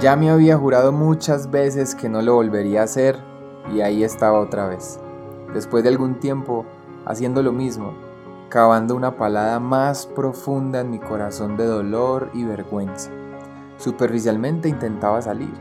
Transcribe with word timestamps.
Ya 0.00 0.14
me 0.14 0.30
había 0.30 0.56
jurado 0.56 0.92
muchas 0.92 1.50
veces 1.50 1.96
que 1.96 2.08
no 2.08 2.22
lo 2.22 2.34
volvería 2.34 2.82
a 2.82 2.84
hacer 2.84 3.16
y 3.74 3.80
ahí 3.80 4.04
estaba 4.04 4.38
otra 4.38 4.68
vez. 4.68 5.00
Después 5.52 5.82
de 5.82 5.88
algún 5.88 6.20
tiempo 6.20 6.64
haciendo 7.04 7.42
lo 7.42 7.50
mismo, 7.50 7.94
cavando 8.48 8.94
una 8.94 9.16
palada 9.16 9.58
más 9.58 10.06
profunda 10.06 10.82
en 10.82 10.90
mi 10.92 11.00
corazón 11.00 11.56
de 11.56 11.66
dolor 11.66 12.30
y 12.32 12.44
vergüenza. 12.44 13.10
Superficialmente 13.76 14.68
intentaba 14.68 15.20
salir, 15.20 15.52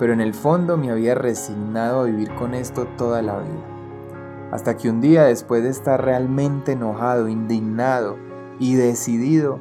pero 0.00 0.12
en 0.12 0.20
el 0.20 0.34
fondo 0.34 0.76
me 0.76 0.90
había 0.90 1.14
resignado 1.14 2.00
a 2.00 2.04
vivir 2.06 2.34
con 2.34 2.54
esto 2.54 2.88
toda 2.98 3.22
la 3.22 3.38
vida. 3.38 4.50
Hasta 4.50 4.76
que 4.76 4.90
un 4.90 5.00
día, 5.00 5.22
después 5.22 5.62
de 5.62 5.70
estar 5.70 6.04
realmente 6.04 6.72
enojado, 6.72 7.28
indignado 7.28 8.16
y 8.58 8.74
decidido, 8.74 9.60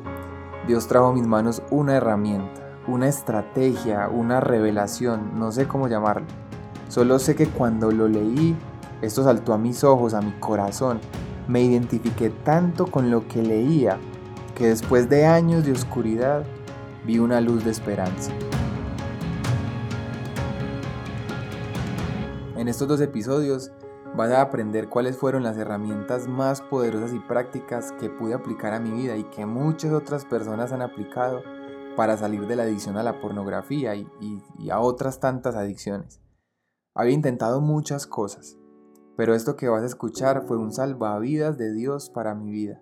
Dios 0.67 0.88
trajo 0.88 1.09
a 1.09 1.13
mis 1.13 1.27
manos 1.27 1.62
una 1.70 1.95
herramienta, 1.95 2.64
una 2.88 3.07
estrategia, 3.07 4.09
una 4.09 4.39
revelación, 4.39 5.39
no 5.39 5.52
sé 5.52 5.67
cómo 5.67 5.88
llamarlo. 5.88 6.27
Solo 6.89 7.20
sé 7.20 7.35
que 7.35 7.48
cuando 7.48 7.91
lo 7.91 8.08
leí, 8.08 8.55
esto 9.02 9.23
saltó 9.23 9.53
a 9.53 9.58
mis 9.58 9.84
ojos, 9.84 10.13
a 10.13 10.21
mi 10.21 10.31
corazón. 10.34 10.99
Me 11.48 11.61
identifiqué 11.61 12.30
tanto 12.30 12.88
con 12.88 13.11
lo 13.11 13.27
que 13.27 13.41
leía 13.41 13.98
que 14.55 14.67
después 14.67 15.09
de 15.09 15.25
años 15.25 15.66
de 15.66 15.71
oscuridad 15.71 16.44
vi 17.05 17.20
una 17.20 17.41
luz 17.41 17.66
de 17.66 17.71
esperanza. 17.71 18.31
En 22.55 22.67
estos 22.67 22.88
dos 22.88 23.02
episodios 23.02 23.72
vas 24.16 24.31
a 24.31 24.41
aprender 24.41 24.88
cuáles 24.88 25.17
fueron 25.17 25.44
las 25.44 25.58
herramientas 25.58 26.27
más 26.27 26.61
poderosas 26.61 27.13
y 27.13 27.20
prácticas 27.20 27.91
que 27.99 28.09
pude 28.09 28.33
aplicar 28.33 28.73
a 28.73 28.80
mi 28.80 28.91
vida 28.91 29.17
y 29.17 29.23
que 29.25 29.45
muchas 29.45 29.91
otras 29.91 30.23
personas 30.23 30.72
han 30.72 30.81
aplicado 30.81 31.44
para 31.95 32.17
salir 32.17 32.47
de 32.47 32.55
la 32.55 32.63
adicción 32.63 32.97
a 32.97 33.03
la 33.03 33.19
pornografía 33.19 33.95
y, 33.95 34.09
a 34.69 34.79
otras 34.79 35.19
tantas 35.19 35.55
adicciones. 35.55 36.21
Había 36.93 37.13
intentado 37.13 37.61
muchas 37.61 38.07
cosas, 38.07 38.57
pero 39.17 39.33
esto 39.33 39.55
que 39.55 39.69
vas 39.69 39.83
a 39.83 39.88
escuchar 39.88 40.43
fue 40.45 40.57
un 40.57 40.71
salvavidas 40.71 41.57
de 41.57 41.73
Dios 41.73 42.09
para 42.09 42.35
mi 42.35 42.51
vida. 42.51 42.81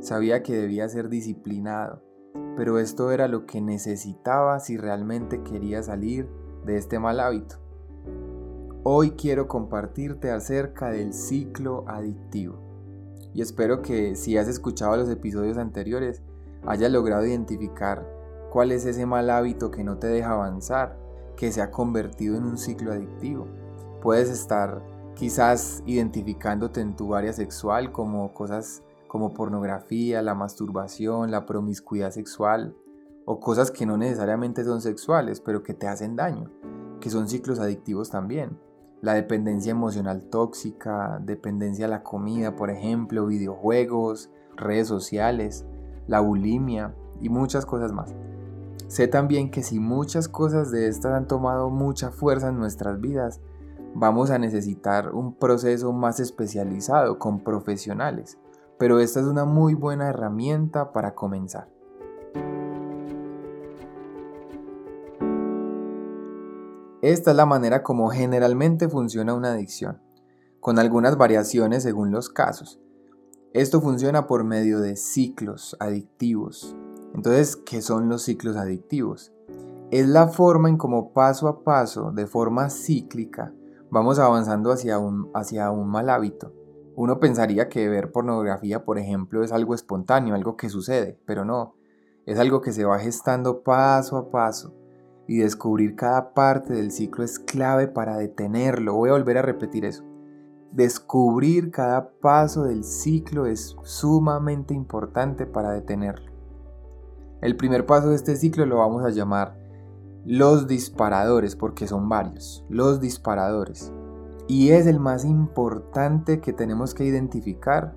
Sabía 0.00 0.42
que 0.42 0.54
debía 0.54 0.88
ser 0.88 1.08
disciplinado, 1.08 2.02
pero 2.56 2.78
esto 2.78 3.12
era 3.12 3.28
lo 3.28 3.46
que 3.46 3.60
necesitaba 3.60 4.58
si 4.60 4.76
realmente 4.76 5.42
quería 5.42 5.82
salir 5.82 6.28
de 6.64 6.76
este 6.76 6.98
mal 6.98 7.20
hábito. 7.20 7.56
Hoy 8.84 9.12
quiero 9.12 9.46
compartirte 9.46 10.32
acerca 10.32 10.90
del 10.90 11.12
ciclo 11.12 11.84
adictivo. 11.86 12.58
Y 13.32 13.40
espero 13.40 13.80
que 13.80 14.16
si 14.16 14.36
has 14.36 14.48
escuchado 14.48 14.96
los 14.96 15.08
episodios 15.08 15.56
anteriores, 15.56 16.22
hayas 16.66 16.90
logrado 16.90 17.24
identificar 17.24 18.21
cuál 18.52 18.72
es 18.72 18.84
ese 18.84 19.06
mal 19.06 19.30
hábito 19.30 19.70
que 19.70 19.82
no 19.82 19.96
te 19.96 20.08
deja 20.08 20.32
avanzar, 20.32 20.98
que 21.36 21.50
se 21.50 21.62
ha 21.62 21.70
convertido 21.70 22.36
en 22.36 22.44
un 22.44 22.58
ciclo 22.58 22.92
adictivo. 22.92 23.48
Puedes 24.02 24.28
estar 24.28 24.82
quizás 25.14 25.82
identificándote 25.86 26.82
en 26.82 26.94
tu 26.94 27.14
área 27.14 27.32
sexual 27.32 27.92
como 27.92 28.34
cosas 28.34 28.82
como 29.08 29.32
pornografía, 29.32 30.20
la 30.20 30.34
masturbación, 30.34 31.30
la 31.30 31.46
promiscuidad 31.46 32.10
sexual, 32.10 32.76
o 33.24 33.40
cosas 33.40 33.70
que 33.70 33.86
no 33.86 33.96
necesariamente 33.96 34.64
son 34.64 34.82
sexuales, 34.82 35.40
pero 35.40 35.62
que 35.62 35.74
te 35.74 35.86
hacen 35.86 36.16
daño, 36.16 36.50
que 37.00 37.08
son 37.08 37.28
ciclos 37.28 37.58
adictivos 37.58 38.10
también 38.10 38.58
la 39.02 39.14
dependencia 39.14 39.72
emocional 39.72 40.26
tóxica, 40.30 41.18
dependencia 41.20 41.86
a 41.86 41.88
la 41.88 42.04
comida, 42.04 42.54
por 42.54 42.70
ejemplo, 42.70 43.26
videojuegos, 43.26 44.30
redes 44.56 44.86
sociales, 44.86 45.66
la 46.06 46.20
bulimia 46.20 46.94
y 47.20 47.28
muchas 47.28 47.66
cosas 47.66 47.90
más. 47.92 48.14
Sé 48.92 49.08
también 49.08 49.50
que 49.50 49.62
si 49.62 49.80
muchas 49.80 50.28
cosas 50.28 50.70
de 50.70 50.86
estas 50.86 51.14
han 51.14 51.26
tomado 51.26 51.70
mucha 51.70 52.10
fuerza 52.10 52.50
en 52.50 52.58
nuestras 52.58 53.00
vidas, 53.00 53.40
vamos 53.94 54.30
a 54.30 54.38
necesitar 54.38 55.14
un 55.14 55.34
proceso 55.34 55.94
más 55.94 56.20
especializado 56.20 57.18
con 57.18 57.42
profesionales, 57.42 58.36
pero 58.78 59.00
esta 59.00 59.20
es 59.20 59.24
una 59.24 59.46
muy 59.46 59.72
buena 59.72 60.10
herramienta 60.10 60.92
para 60.92 61.14
comenzar. 61.14 61.70
Esta 67.00 67.30
es 67.30 67.36
la 67.38 67.46
manera 67.46 67.82
como 67.82 68.10
generalmente 68.10 68.90
funciona 68.90 69.32
una 69.32 69.52
adicción, 69.52 70.02
con 70.60 70.78
algunas 70.78 71.16
variaciones 71.16 71.82
según 71.82 72.10
los 72.10 72.28
casos. 72.28 72.78
Esto 73.54 73.80
funciona 73.80 74.26
por 74.26 74.44
medio 74.44 74.80
de 74.80 74.96
ciclos 74.96 75.78
adictivos. 75.80 76.76
Entonces, 77.14 77.56
¿qué 77.56 77.82
son 77.82 78.08
los 78.08 78.22
ciclos 78.22 78.56
adictivos? 78.56 79.32
Es 79.90 80.08
la 80.08 80.28
forma 80.28 80.68
en 80.68 80.78
cómo 80.78 81.12
paso 81.12 81.48
a 81.48 81.62
paso, 81.62 82.12
de 82.12 82.26
forma 82.26 82.70
cíclica, 82.70 83.52
vamos 83.90 84.18
avanzando 84.18 84.72
hacia 84.72 84.98
un, 84.98 85.30
hacia 85.34 85.70
un 85.70 85.88
mal 85.88 86.08
hábito. 86.08 86.54
Uno 86.96 87.20
pensaría 87.20 87.68
que 87.68 87.88
ver 87.88 88.10
pornografía, 88.10 88.84
por 88.84 88.98
ejemplo, 88.98 89.44
es 89.44 89.52
algo 89.52 89.74
espontáneo, 89.74 90.34
algo 90.34 90.56
que 90.56 90.70
sucede, 90.70 91.18
pero 91.26 91.44
no. 91.44 91.74
Es 92.24 92.38
algo 92.38 92.62
que 92.62 92.72
se 92.72 92.84
va 92.84 92.98
gestando 92.98 93.62
paso 93.62 94.16
a 94.16 94.30
paso 94.30 94.74
y 95.26 95.38
descubrir 95.38 95.94
cada 95.94 96.32
parte 96.32 96.72
del 96.72 96.90
ciclo 96.90 97.24
es 97.24 97.38
clave 97.38 97.86
para 97.86 98.16
detenerlo. 98.16 98.94
Voy 98.94 99.10
a 99.10 99.12
volver 99.12 99.38
a 99.38 99.42
repetir 99.42 99.84
eso. 99.84 100.04
Descubrir 100.72 101.70
cada 101.70 102.12
paso 102.12 102.64
del 102.64 102.84
ciclo 102.84 103.46
es 103.46 103.76
sumamente 103.82 104.72
importante 104.72 105.44
para 105.44 105.70
detenerlo. 105.72 106.31
El 107.42 107.56
primer 107.56 107.84
paso 107.84 108.08
de 108.08 108.16
este 108.16 108.36
ciclo 108.36 108.64
lo 108.64 108.78
vamos 108.78 109.04
a 109.04 109.10
llamar 109.10 109.58
los 110.24 110.66
disparadores, 110.66 111.54
porque 111.54 111.86
son 111.86 112.08
varios, 112.08 112.64
los 112.70 113.00
disparadores. 113.00 113.92
Y 114.48 114.70
es 114.70 114.86
el 114.86 114.98
más 114.98 115.26
importante 115.26 116.40
que 116.40 116.54
tenemos 116.54 116.94
que 116.94 117.04
identificar 117.04 117.94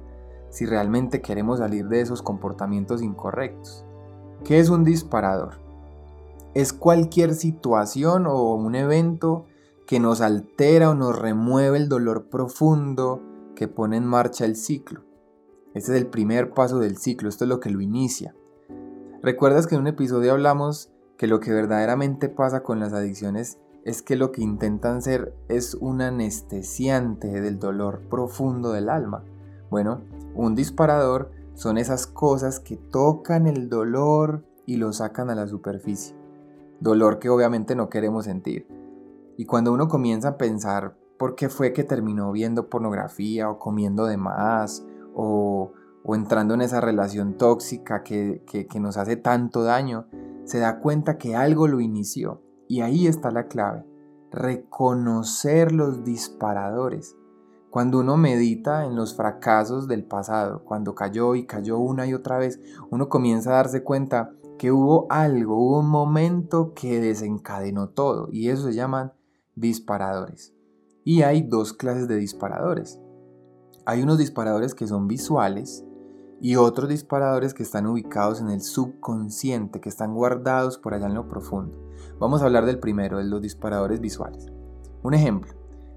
si 0.50 0.66
realmente 0.66 1.22
queremos 1.22 1.60
salir 1.60 1.88
de 1.88 2.02
esos 2.02 2.22
comportamientos 2.22 3.02
incorrectos. 3.02 3.86
¿Qué 4.44 4.60
es 4.60 4.70
un 4.70 4.84
disparador? 4.84 5.66
es 6.56 6.72
cualquier 6.72 7.36
situación 7.36 8.26
o 8.26 8.56
un 8.56 8.76
evento 8.76 9.46
que 9.86 10.00
nos 10.00 10.22
altera 10.22 10.90
o 10.90 10.96
nos 10.96 11.20
remueve 11.20 11.78
el 11.78 11.90
dolor 11.90 12.30
profundo 12.30 13.22
que 13.56 13.68
pone 13.68 13.98
en 13.98 14.06
marcha 14.06 14.46
el 14.46 14.56
ciclo. 14.56 15.04
Este 15.76 15.92
es 15.92 15.98
el 15.98 16.08
primer 16.08 16.54
paso 16.54 16.80
del 16.80 16.98
ciclo, 16.98 17.28
esto 17.28 17.44
es 17.44 17.50
lo 17.50 17.60
que 17.60 17.70
lo 17.70 17.82
inicia. 17.82 18.34
¿Recuerdas 19.26 19.66
que 19.66 19.74
en 19.74 19.82
un 19.82 19.88
episodio 19.88 20.34
hablamos 20.34 20.92
que 21.18 21.26
lo 21.26 21.40
que 21.40 21.52
verdaderamente 21.52 22.30
pasa 22.30 22.62
con 22.62 22.80
las 22.80 22.94
adicciones 22.94 23.58
es 23.84 24.04
que 24.04 24.16
lo 24.16 24.32
que 24.32 24.44
intentan 24.44 25.02
ser 25.02 25.34
es 25.48 25.74
un 25.74 26.04
anestesiante 26.04 27.42
del 27.42 27.58
dolor 27.58 28.02
profundo 28.08 28.72
del 28.72 28.88
alma? 28.88 29.24
Bueno, 29.72 30.02
un 30.36 30.54
disparador 30.54 31.32
son 31.56 31.80
esas 31.80 32.06
cosas 32.06 32.60
que 32.60 32.78
tocan 32.78 33.48
el 33.48 33.68
dolor 33.68 34.46
y 34.68 34.76
lo 34.76 34.94
sacan 34.94 35.32
a 35.32 35.36
la 35.36 35.48
superficie 35.48 36.16
dolor 36.80 37.18
que 37.18 37.30
obviamente 37.30 37.76
no 37.76 37.90
queremos 37.90 38.26
sentir. 38.26 38.68
Y 39.38 39.46
cuando 39.46 39.74
uno 39.74 39.88
comienza 39.88 40.28
a 40.28 40.38
pensar 40.38 40.96
por 41.18 41.34
qué 41.34 41.50
fue 41.50 41.74
que 41.74 41.84
terminó 41.84 42.32
viendo 42.32 42.70
pornografía 42.70 43.50
o 43.50 43.58
comiendo 43.58 44.06
de 44.06 44.18
más 44.18 44.86
o, 45.16 45.72
entrando 46.14 46.54
en 46.54 46.62
esa 46.62 46.82
relación 46.82 47.38
tóxica 47.38 48.04
que, 48.04 48.44
que 48.46 48.80
nos 48.80 48.98
hace 48.98 49.16
tanto 49.16 49.64
daño, 49.64 50.06
se 50.44 50.60
da 50.60 50.80
cuenta 50.80 51.18
que 51.18 51.36
algo 51.36 51.68
lo 51.68 51.82
inició. 51.82 52.42
Y 52.68 52.82
ahí 52.82 53.08
está 53.08 53.32
la 53.32 53.48
clave, 53.48 53.86
reconocer 54.32 55.72
los 55.72 56.04
disparadores. 56.04 57.16
Cuando 57.70 58.00
uno 58.00 58.16
medita 58.16 58.86
en 58.86 58.96
los 58.96 59.16
fracasos 59.16 59.88
del 59.88 60.06
pasado, 60.06 60.64
cuando 60.64 60.96
cayó 60.96 61.36
y 61.36 61.46
cayó 61.46 61.78
una 61.78 62.08
y 62.08 62.14
otra 62.14 62.38
vez, 62.38 62.60
uno 62.90 63.10
comienza 63.10 63.52
a 63.52 63.56
darse 63.56 63.84
cuenta 63.84 64.32
que 64.58 64.72
hubo 64.72 65.08
algo, 65.10 65.58
hubo 65.58 65.80
un 65.80 65.90
momento 65.90 66.74
que 66.74 67.02
desencadenó 67.02 67.90
todo 67.90 68.30
y 68.32 68.50
eso 68.50 68.68
se 68.68 68.74
llaman 68.74 69.14
disparadores. 69.56 70.54
Y 71.04 71.24
hay 71.24 71.42
dos 71.42 71.74
clases 71.74 72.08
de 72.08 72.16
disparadores. 72.16 73.00
Hay 73.86 74.02
unos 74.02 74.18
disparadores 74.18 74.74
que 74.74 74.88
son 74.88 75.08
visuales 75.08 75.86
y 76.42 76.56
otros 76.56 76.90
disparadores 76.90 77.54
que 77.54 77.64
están 77.64 77.88
ubicados 77.88 78.42
en 78.42 78.50
el 78.50 78.62
subconsciente, 78.62 79.80
que 79.80 79.90
están 79.90 80.14
guardados 80.14 80.78
por 80.78 80.94
allá 80.94 81.08
en 81.08 81.16
lo 81.16 81.28
profundo. 81.28 81.78
Vamos 82.20 82.42
a 82.42 82.46
hablar 82.46 82.66
del 82.66 82.80
primero, 82.80 83.18
de 83.18 83.26
los 83.26 83.42
disparadores 83.42 84.00
visuales. 84.00 84.48
Un 85.04 85.14
ejemplo, 85.14 85.54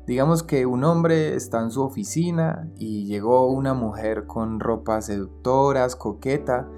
digamos 0.07 0.43
que 0.43 0.67
un 0.67 0.85
hombre 0.85 1.35
está 1.35 1.61
en 1.63 1.71
su 1.71 1.83
oficina 1.83 2.71
y 2.77 3.07
llegó 3.07 3.47
una 3.49 3.75
mujer 3.75 4.27
con 4.27 4.61
ropas 4.61 5.07
seductoras, 5.07 5.97
coqueta, 5.97 6.69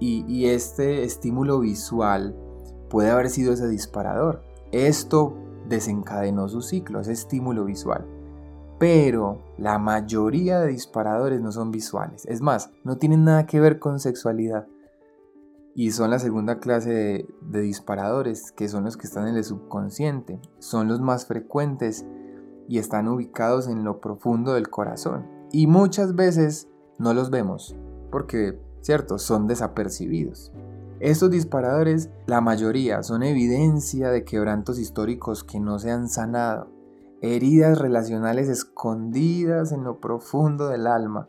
y, 0.00 0.46
este 0.46 1.04
estímulo 1.04 1.60
visual 1.60 2.36
puede 2.90 3.10
haber 3.10 3.30
sido 3.30 3.54
ese 3.54 3.68
disparador. 3.68 4.42
Esto 4.70 5.34
desencadenó 5.68 6.48
su 6.48 6.60
ciclo, 6.60 7.00
ese 7.00 7.12
estímulo 7.12 7.64
visual. 7.64 8.06
Pero 8.78 9.38
la 9.56 9.78
mayoría 9.78 10.60
de 10.60 10.68
disparadores 10.68 11.40
no 11.40 11.52
son 11.52 11.70
visuales. 11.70 12.26
Es 12.26 12.40
más, 12.40 12.70
no 12.82 12.96
tienen 12.96 13.24
nada 13.24 13.46
que 13.46 13.60
ver 13.60 13.78
con 13.78 14.00
sexualidad. 14.00 14.66
y 15.76 15.90
son 15.90 16.10
la 16.10 16.20
segunda 16.20 16.60
clase 16.60 17.26
de, 17.40 17.60
disparadores, 17.60 18.52
que 18.52 18.68
son 18.68 18.84
los 18.84 18.96
que 18.96 19.08
están 19.08 19.26
en 19.26 19.34
el 19.36 19.42
subconsciente. 19.42 20.40
Son 20.60 20.86
los 20.86 21.00
más 21.00 21.26
frecuentes 21.26 22.06
y 22.68 22.78
están 22.78 23.08
ubicados 23.08 23.66
en 23.66 23.82
lo 23.82 24.00
profundo 24.00 24.54
del 24.54 24.70
corazón. 24.70 25.26
Y 25.50 25.66
muchas 25.66 26.14
veces 26.14 26.68
no 26.98 27.12
los 27.12 27.30
vemos, 27.30 27.74
porque, 28.12 28.60
cierto, 28.82 29.18
son 29.18 29.48
desapercibidos. 29.48 30.52
Estos 31.00 31.30
disparadores, 31.30 32.08
la 32.26 32.40
mayoría, 32.40 33.02
son 33.02 33.24
evidencia 33.24 34.10
de 34.10 34.24
quebrantos 34.24 34.78
históricos 34.78 35.42
que 35.42 35.58
no 35.58 35.78
se 35.78 35.90
han 35.90 36.08
sanado, 36.08 36.68
heridas 37.32 37.78
relacionales 37.78 38.48
escondidas 38.48 39.72
en 39.72 39.82
lo 39.82 39.98
profundo 39.98 40.68
del 40.68 40.86
alma, 40.86 41.28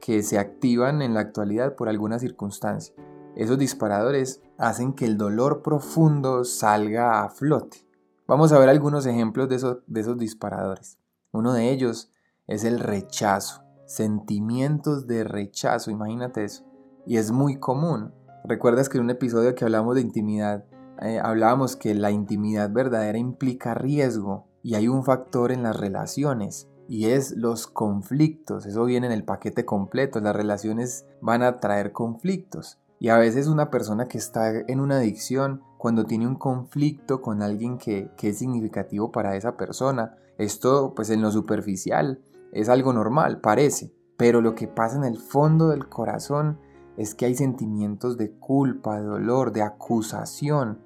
que 0.00 0.22
se 0.22 0.38
activan 0.38 1.00
en 1.00 1.14
la 1.14 1.20
actualidad 1.20 1.76
por 1.76 1.88
alguna 1.88 2.18
circunstancia. 2.18 2.94
Esos 3.36 3.56
disparadores 3.56 4.42
hacen 4.58 4.92
que 4.94 5.04
el 5.04 5.16
dolor 5.16 5.62
profundo 5.62 6.44
salga 6.44 7.22
a 7.22 7.28
flote. 7.28 7.86
Vamos 8.26 8.50
a 8.52 8.58
ver 8.58 8.68
algunos 8.68 9.06
ejemplos 9.06 9.48
de 9.48 9.56
esos, 9.56 9.78
de 9.86 10.00
esos 10.00 10.18
disparadores. 10.18 10.98
Uno 11.30 11.52
de 11.52 11.70
ellos 11.70 12.10
es 12.48 12.64
el 12.64 12.80
rechazo, 12.80 13.62
sentimientos 13.86 15.06
de 15.06 15.22
rechazo, 15.22 15.92
imagínate 15.92 16.44
eso. 16.44 16.64
Y 17.06 17.16
es 17.16 17.30
muy 17.30 17.60
común. 17.60 18.12
Recuerdas 18.44 18.88
que 18.88 18.98
en 18.98 19.04
un 19.04 19.10
episodio 19.10 19.54
que 19.54 19.64
hablamos 19.64 19.94
de 19.94 20.00
intimidad, 20.00 20.64
eh, 21.00 21.20
hablábamos 21.22 21.76
que 21.76 21.94
la 21.94 22.10
intimidad 22.10 22.70
verdadera 22.70 23.18
implica 23.18 23.74
riesgo 23.74 24.47
y 24.62 24.74
hay 24.74 24.88
un 24.88 25.04
factor 25.04 25.52
en 25.52 25.62
las 25.62 25.76
relaciones 25.76 26.68
y 26.88 27.06
es 27.06 27.36
los 27.36 27.66
conflictos. 27.66 28.66
Eso 28.66 28.84
viene 28.84 29.06
en 29.06 29.12
el 29.12 29.24
paquete 29.24 29.64
completo. 29.64 30.20
Las 30.20 30.34
relaciones 30.34 31.06
van 31.20 31.42
a 31.42 31.60
traer 31.60 31.92
conflictos. 31.92 32.78
Y 32.98 33.10
a 33.10 33.18
veces 33.18 33.46
una 33.46 33.70
persona 33.70 34.08
que 34.08 34.18
está 34.18 34.50
en 34.50 34.80
una 34.80 34.96
adicción, 34.96 35.62
cuando 35.76 36.04
tiene 36.04 36.26
un 36.26 36.34
conflicto 36.34 37.20
con 37.20 37.42
alguien 37.42 37.78
que, 37.78 38.10
que 38.16 38.30
es 38.30 38.38
significativo 38.38 39.12
para 39.12 39.36
esa 39.36 39.56
persona, 39.56 40.16
esto 40.38 40.94
pues 40.96 41.10
en 41.10 41.22
lo 41.22 41.30
superficial 41.30 42.20
es 42.52 42.68
algo 42.68 42.92
normal, 42.92 43.40
parece. 43.40 43.92
Pero 44.16 44.40
lo 44.40 44.54
que 44.54 44.66
pasa 44.66 44.96
en 44.96 45.04
el 45.04 45.18
fondo 45.18 45.68
del 45.68 45.88
corazón 45.88 46.58
es 46.96 47.14
que 47.14 47.26
hay 47.26 47.36
sentimientos 47.36 48.16
de 48.16 48.32
culpa, 48.32 48.96
de 48.96 49.06
dolor, 49.06 49.52
de 49.52 49.62
acusación. 49.62 50.80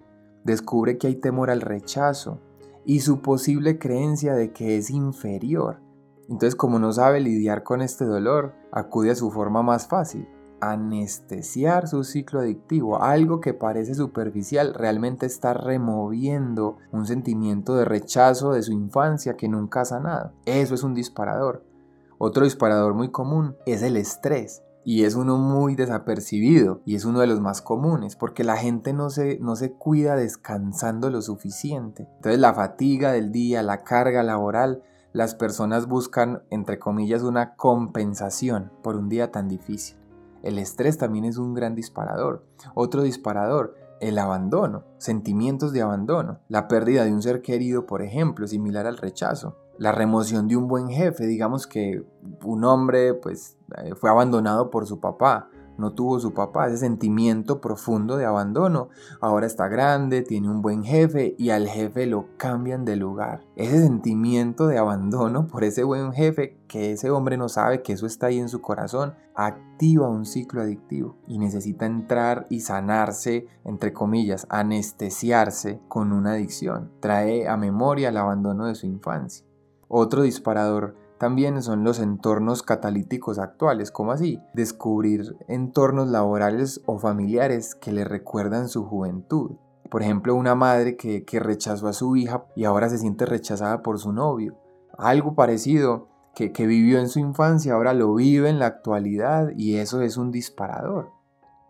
Descubre 0.45 0.99
que 0.99 1.07
hay 1.07 1.15
temor 1.15 1.49
al 1.49 1.63
rechazo 1.63 2.41
y 2.85 3.01
su 3.01 3.21
posible 3.21 3.79
creencia 3.79 4.35
de 4.35 4.53
que 4.53 4.77
es 4.77 4.91
inferior. 4.91 5.81
Entonces 6.29 6.57
como 6.57 6.79
no 6.79 6.93
sabe 6.93 7.21
lidiar 7.21 7.63
con 7.63 7.83
este 7.83 8.05
dolor, 8.05 8.55
acude 8.71 9.11
a 9.11 9.15
su 9.15 9.31
forma 9.31 9.63
más 9.63 9.87
fácil, 9.87 10.29
anestesiar 10.61 11.89
su 11.89 12.05
ciclo 12.05 12.41
adictivo. 12.41 13.03
Algo 13.03 13.41
que 13.41 13.53
parece 13.53 13.95
superficial 13.95 14.75
realmente 14.75 15.27
está 15.27 15.55
removiendo 15.55 16.79
un 16.93 17.07
sentimiento 17.07 17.75
de 17.75 17.85
rechazo 17.85 18.53
de 18.53 18.63
su 18.63 18.73
infancia 18.73 19.37
que 19.37 19.49
nunca 19.49 19.81
ha 19.81 19.85
sanado. 19.85 20.33
Eso 20.47 20.75
es 20.75 20.85
un 20.85 20.95
disparador. 20.95 21.65
Otro 22.19 22.45
disparador 22.45 22.95
muy 22.95 23.11
común 23.11 23.57
es 23.67 23.83
el 23.83 23.97
estrés. 23.97 24.63
Y 24.85 25.05
es 25.05 25.15
uno 25.15 25.37
muy 25.37 25.77
desapercibido 25.77 26.81
y 26.85 26.97
es 26.97 27.05
uno 27.05 27.21
de 27.21 27.29
los 27.29 27.41
más 27.41 27.63
comunes 27.63 28.17
porque 28.17 28.43
la 28.43 28.57
gente 28.57 28.93
no 28.93 29.11
se, 29.11 29.39
no 29.39 29.55
se 29.55 29.73
cuida 29.73 30.17
descansando 30.17 31.09
lo 31.11 31.23
suficiente. 31.23 32.09
Entonces 32.17 32.41
la 32.41 32.53
fatiga 32.53 33.13
del 33.13 33.31
día, 33.31 33.63
la 33.63 33.85
carga 33.85 34.23
laboral, 34.23 34.83
las 35.13 35.35
personas 35.35 35.87
buscan, 35.87 36.43
entre 36.51 36.79
comillas, 36.79 37.23
una 37.23 37.55
compensación 37.55 38.73
por 38.83 38.97
un 38.97 39.09
día 39.09 39.31
tan 39.31 39.49
difícil. 39.49 39.97
El 40.43 40.59
estrés 40.59 40.99
también 40.99 41.25
es 41.25 41.37
un 41.37 41.55
gran 41.55 41.75
disparador. 41.75 42.45
Otro 42.75 43.03
disparador, 43.03 43.77
el 44.01 44.19
abandono, 44.19 44.83
sentimientos 44.99 45.73
de 45.73 45.83
abandono, 45.83 46.41
la 46.49 46.67
pérdida 46.67 47.05
de 47.05 47.13
un 47.13 47.23
ser 47.23 47.41
querido, 47.41 47.87
por 47.87 48.03
ejemplo, 48.03 48.49
similar 48.49 48.87
al 48.87 48.97
rechazo, 48.97 49.57
la 49.79 49.93
remoción 49.93 50.49
de 50.49 50.57
un 50.57 50.69
buen 50.69 50.89
jefe, 50.89 51.27
digamos 51.27 51.67
que 51.67 52.05
un 52.45 52.65
hombre 52.65 53.15
pues 53.15 53.57
eh, 53.79 53.95
fue 53.95 54.11
abandonado 54.11 54.71
por 54.71 54.87
su 54.87 55.01
papá 55.01 55.49
no 55.79 55.93
tuvo 55.93 56.21
su 56.21 56.33
papá, 56.33 56.69
ese 56.69 56.79
sentimiento 56.79 57.61
profundo 57.61 58.17
de 58.17 58.25
abandono. 58.25 58.89
Ahora 59.21 59.47
está 59.47 59.69
grande, 59.69 60.23
tiene 60.23 60.49
un 60.49 60.63
buen 60.63 60.85
jefe 60.85 61.35
y 61.39 61.51
al 61.51 61.69
jefe 61.69 62.07
lo 62.07 62.29
cambian 62.37 62.85
de 62.85 62.97
lugar. 62.97 63.45
Ese 63.57 63.83
sentimiento 63.83 64.67
de 64.67 64.79
abandono 64.79 65.47
por 65.47 65.65
ese 65.65 65.85
buen 65.85 66.13
jefe, 66.13 66.59
que 66.69 66.93
ese 66.93 67.11
hombre 67.11 67.37
no 67.37 67.49
sabe 67.49 67.83
que 67.83 67.93
eso 67.93 68.07
está 68.07 68.27
ahí 68.27 68.39
en 68.39 68.49
su 68.49 68.61
corazón, 68.61 69.15
activa 69.35 70.09
un 70.09 70.27
ciclo 70.27 70.63
adictivo 70.63 71.17
y 71.27 71.39
necesita 71.39 71.87
entrar 71.87 72.47
y 72.49 72.61
sanarse, 72.61 73.47
entre 73.65 73.93
comillas, 73.93 74.47
anestesiarse 74.51 75.81
con 75.89 76.13
una 76.13 76.33
adicción. 76.33 76.93
Trae 77.01 77.49
a 77.49 77.57
memoria 77.57 78.11
el 78.11 78.17
abandono 78.17 78.67
de 78.67 78.75
su 78.75 78.87
infancia. 78.87 79.47
Otro 79.95 80.23
disparador 80.23 80.95
también 81.19 81.61
son 81.61 81.85
los 81.85 81.99
entornos 81.99 82.63
catalíticos 82.63 83.39
actuales, 83.39 83.91
como 83.91 84.13
así, 84.13 84.41
descubrir 84.55 85.37
entornos 85.49 86.09
laborales 86.09 86.81
o 86.87 86.99
familiares 86.99 87.75
que 87.75 87.93
le 87.93 88.05
recuerdan 88.05 88.71
su 88.71 88.87
juventud. 88.87 89.51
Por 89.91 90.01
ejemplo, 90.01 90.35
una 90.35 90.55
madre 90.55 90.97
que, 90.97 91.41
rechazó 91.41 91.89
a 91.89 91.93
su 91.93 92.17
hija 92.17 92.47
y 92.57 92.65
ahora 92.65 92.89
se 92.89 92.97
siente 92.97 93.27
rechazada 93.27 93.83
por 93.83 93.99
su 93.99 94.15
novio. 94.15 94.57
Algo 94.97 95.35
parecido 95.35 96.09
que, 96.35 96.53
que 96.53 96.67
vivió 96.67 96.99
en 96.99 97.11
su 97.11 97.19
infancia 97.19 97.75
ahora 97.75 97.93
lo 97.93 98.15
vive 98.15 98.49
en 98.49 98.59
la 98.59 98.69
actualidad 98.69 99.51
y 99.59 99.77
eso 99.77 100.01
es 100.01 100.17
un 100.17 100.31
disparador. 100.31 101.11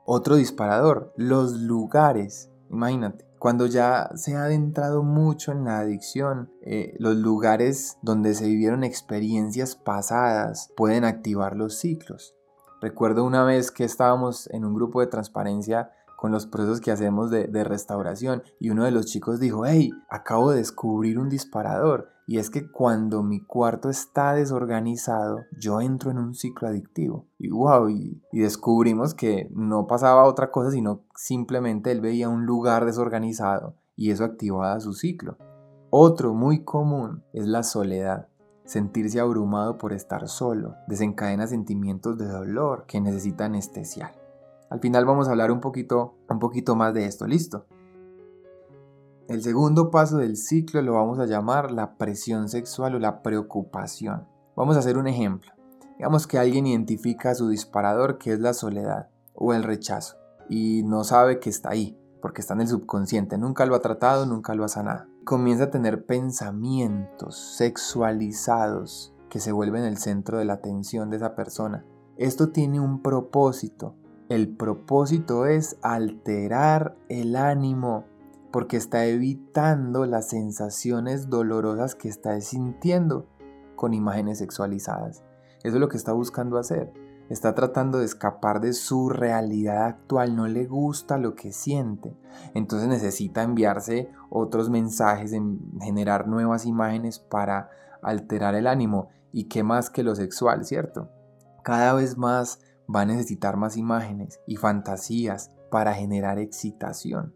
Otro 0.05 0.37
disparador, 0.37 1.13
los 1.17 1.55
lugares. 1.55 2.53
Imagínate, 2.71 3.27
cuando 3.43 3.67
ya 3.67 4.09
se 4.15 4.37
ha 4.37 4.45
adentrado 4.45 5.03
mucho 5.03 5.51
en 5.51 5.65
la 5.65 5.81
adicción, 5.81 6.53
eh, 6.61 6.95
los 7.01 7.17
lugares 7.17 7.99
donde 8.01 8.35
se 8.35 8.47
vivieron 8.47 8.85
experiencias 8.85 9.75
pasadas 9.75 10.71
pueden 10.77 11.03
activar 11.03 11.57
los 11.57 11.77
ciclos. 11.77 12.37
Recuerdo 12.81 13.25
una 13.25 13.43
vez 13.43 13.73
que 13.73 13.83
estábamos 13.83 14.49
en 14.53 14.65
un 14.65 14.75
grupo 14.75 15.01
de 15.01 15.09
transparencia 15.09 15.91
con 16.17 16.31
los 16.31 16.47
procesos 16.47 16.81
que 16.81 16.93
hacemos 16.93 17.33
de, 17.33 17.49
de, 17.49 17.65
restauración 17.65 18.45
y 18.61 18.71
uno 18.71 18.85
de 18.85 18.93
los 18.93 19.07
chicos 19.07 19.41
dijo, 19.41 19.67
hey, 19.67 19.91
acabo 20.09 20.53
de 20.53 20.59
descubrir 20.59 21.19
un 21.19 21.29
disparador 21.29 22.12
y 22.27 22.39
es 22.39 22.51
que 22.51 22.71
cuando 22.71 23.23
mi 23.23 23.41
cuarto 23.41 23.89
está 23.89 24.35
desorganizado, 24.35 25.41
yo 25.59 25.81
entro 25.81 26.11
en 26.11 26.19
un 26.19 26.35
ciclo 26.35 26.69
adictivo. 26.69 27.27
Y 27.39 27.51
wow, 27.51 27.89
y, 27.89 28.23
descubrimos 28.33 29.15
que 29.15 29.51
no 29.53 29.87
pasaba 29.87 30.25
otra 30.25 30.51
cosa, 30.51 30.71
sino 30.71 31.03
simplemente 31.17 31.91
él 31.91 32.01
veía 32.01 32.29
un 32.29 32.47
lugar 32.47 32.85
desorganizado 32.85 33.75
y 33.97 34.11
eso 34.11 34.25
activaba 34.25 34.79
su 34.81 34.93
ciclo. 34.93 35.37
Otro 35.91 36.33
muy 36.33 36.65
común 36.65 37.25
es 37.33 37.47
la 37.47 37.63
soledad. 37.63 38.29
Sentirse 38.65 39.19
abrumado 39.19 39.77
por 39.77 39.93
estar 39.93 40.29
solo 40.29 40.77
desencadena 40.87 41.49
sentimientos 41.49 42.17
de 42.17 42.29
dolor 42.29 42.85
que 42.87 43.01
necesita 43.01 43.47
anestesiar. 43.47 44.15
Al 44.71 44.81
final 44.81 45.05
vamos 45.05 45.29
a 45.29 45.33
hablar 45.33 45.51
un 45.51 45.61
poquito, 45.61 46.15
un 46.31 46.39
poquito 46.39 46.77
más 46.77 46.95
de 46.95 47.05
esto, 47.05 47.27
¿listo? 47.27 47.67
El 49.33 49.43
segundo 49.43 49.91
paso 49.91 50.19
del 50.19 50.37
ciclo 50.37 50.83
lo 50.83 50.93
vamos 50.93 51.19
a 51.19 51.25
llamar 51.25 51.73
la 51.73 51.95
presión 51.97 52.51
sexual 52.51 52.97
o 52.97 52.99
la 52.99 53.23
preocupación. 53.23 54.29
Vamos 54.57 54.77
a 54.77 54.81
hacer 54.81 54.99
un 54.99 55.09
ejemplo. 55.09 55.53
Digamos 55.97 56.27
que 56.27 56.39
alguien 56.39 56.67
identifica 56.67 57.35
su 57.35 57.49
disparador 57.49 58.19
que 58.19 58.35
es 58.35 58.41
la 58.41 58.53
soledad 58.53 59.09
o 59.33 59.55
el 59.55 59.63
rechazo 59.63 60.19
y 60.51 60.83
no 60.83 61.03
sabe 61.03 61.41
que 61.41 61.49
está 61.49 61.71
ahí 61.71 61.99
porque 62.21 62.43
está 62.43 62.53
en 62.53 62.61
el 62.61 62.69
subconsciente, 62.69 63.39
nunca 63.39 63.65
lo 63.65 63.75
ha 63.75 63.81
tratado, 63.81 64.27
nunca 64.27 64.55
lo 64.55 64.65
ha 64.65 64.69
sanado. 64.69 65.07
Comienza 65.25 65.65
a 65.65 65.71
tener 65.71 66.05
pensamientos 66.05 67.39
sexualizados 67.57 69.15
que 69.31 69.41
se 69.41 69.51
vuelven 69.51 69.85
el 69.85 69.97
centro 69.97 70.37
de 70.37 70.45
la 70.45 70.53
atención 70.53 71.09
de 71.09 71.17
esa 71.17 71.35
persona. 71.35 71.87
Esto 72.19 72.51
tiene 72.51 72.81
un 72.81 73.01
propósito. 73.01 73.95
El 74.29 74.55
propósito 74.55 75.47
es 75.47 75.79
alterar 75.81 76.99
el 77.09 77.35
ánimo 77.35 78.12
porque 78.53 78.77
está 78.77 79.07
evitando 79.07 80.07
las 80.07 80.29
sensaciones 80.29 81.31
dolorosas 81.31 81.95
que 81.95 82.09
está 82.09 82.39
sintiendo 82.41 83.27
con 83.75 83.95
imágenes 83.95 84.39
sexualizadas. 84.39 85.25
Eso 85.65 85.77
es 85.77 85.81
lo 85.81 85.89
que 85.89 85.97
está 85.97 86.13
buscando 86.13 86.59
hacer. 86.59 86.93
Está 87.31 87.55
tratando 87.55 87.99
de 87.99 88.05
escapar 88.05 88.61
de 88.61 88.75
su 88.75 89.09
realidad 89.09 89.87
actual, 89.87 90.37
no 90.37 90.49
le 90.49 90.67
gusta 90.67 91.17
lo 91.17 91.35
que 91.35 91.53
siente. 91.53 92.15
Entonces 92.53 92.89
necesita 92.89 93.43
enviarse 93.43 94.11
otros 94.29 94.69
mensajes, 94.69 95.33
en 95.33 95.59
generar 95.81 96.29
nuevas 96.29 96.67
imágenes 96.67 97.19
para 97.19 97.71
alterar 98.03 98.55
el 98.55 98.67
ánimo. 98.67 99.09
¿Y 99.33 99.45
qué 99.45 99.63
más 99.63 99.89
que 99.89 100.03
lo 100.03 100.15
sexual, 100.15 100.67
cierto? 100.67 101.09
Cada 101.65 101.95
vez 101.95 102.19
más 102.19 102.61
va 102.95 103.03
a 103.03 103.07
necesitar 103.07 103.57
más 103.57 103.79
imágenes 103.79 104.41
y 104.47 104.57
fantasías 104.57 105.53
para 105.71 105.95
generar 105.95 106.39
excitación. 106.39 107.35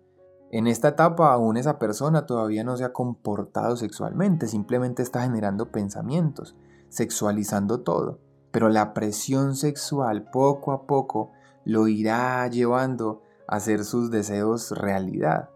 En 0.50 0.66
esta 0.66 0.88
etapa 0.88 1.32
aún 1.32 1.56
esa 1.56 1.78
persona 1.78 2.24
todavía 2.24 2.62
no 2.62 2.76
se 2.76 2.84
ha 2.84 2.92
comportado 2.92 3.76
sexualmente, 3.76 4.46
simplemente 4.46 5.02
está 5.02 5.22
generando 5.22 5.72
pensamientos, 5.72 6.56
sexualizando 6.88 7.80
todo. 7.80 8.20
Pero 8.52 8.68
la 8.68 8.94
presión 8.94 9.56
sexual 9.56 10.30
poco 10.30 10.72
a 10.72 10.86
poco 10.86 11.32
lo 11.64 11.88
irá 11.88 12.46
llevando 12.48 13.22
hacer 13.48 13.84
sus 13.84 14.10
deseos 14.10 14.70
realidad. 14.70 15.50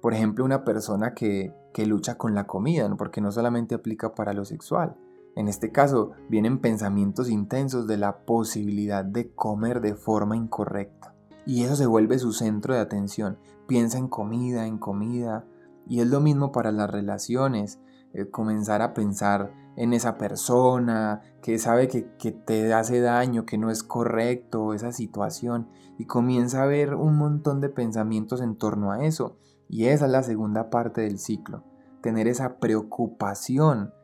Por 0.00 0.12
ejemplo, 0.12 0.44
una 0.44 0.64
persona 0.64 1.14
que 1.14 1.54
lucha 1.86 2.18
con 2.18 2.34
la 2.34 2.46
comida, 2.46 2.92
porque 2.96 3.20
no 3.20 3.30
solamente 3.30 3.74
aplica 3.76 4.14
para 4.14 4.32
lo 4.32 4.44
sexual. 4.44 4.96
En 5.34 5.48
este 5.48 5.72
caso, 5.72 6.10
vienen 6.28 6.60
pensamientos 6.60 7.30
intensos 7.30 7.86
de 7.86 7.96
la 7.96 8.24
posibilidad 8.26 9.04
de 9.04 9.32
comer 9.32 9.80
de 9.80 9.94
forma 9.94 10.36
incorrecta. 10.36 11.11
Y 11.46 11.64
eso 11.64 11.76
se 11.76 11.86
vuelve 11.86 12.18
su 12.18 12.32
centro 12.32 12.74
de 12.74 12.80
atención. 12.80 13.38
Piensa 13.66 13.98
en 13.98 14.08
comida, 14.08 14.66
en 14.66 14.78
comida. 14.78 15.46
Y 15.86 16.00
es 16.00 16.06
lo 16.06 16.20
mismo 16.20 16.52
para 16.52 16.72
las 16.72 16.90
relaciones. 16.90 17.80
Eh, 18.14 18.28
comenzar 18.28 18.82
a 18.82 18.92
pensar 18.92 19.52
en 19.76 19.94
esa 19.94 20.18
persona 20.18 21.22
que 21.40 21.58
sabe 21.58 21.88
que, 21.88 22.14
que, 22.18 22.30
te 22.30 22.74
hace 22.74 23.00
daño, 23.00 23.46
que 23.46 23.56
no 23.56 23.70
es 23.70 23.82
correcto 23.82 24.74
esa 24.74 24.92
situación 24.92 25.68
y 25.96 26.04
comienza 26.04 26.62
a 26.62 26.66
ver 26.66 26.94
un 26.94 27.16
montón 27.16 27.62
de 27.62 27.70
pensamientos 27.70 28.42
en 28.42 28.56
torno 28.56 28.92
a 28.92 29.04
eso. 29.04 29.38
Y 29.68 29.86
esa 29.86 30.04
es 30.04 30.12
la 30.12 30.22
segunda 30.22 30.68
parte 30.68 31.00
del 31.00 31.18
ciclo, 31.18 31.64
tener 32.02 32.28
esa 32.28 32.58
preocupación 32.58 33.94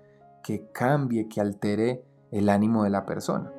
que 0.43 0.71
cambie, 0.73 1.29
que 1.29 1.43
altere 1.43 2.05
el 2.31 2.49
ánimo 2.49 2.85
de 2.85 2.91
la 2.91 3.05
persona. 3.05 3.53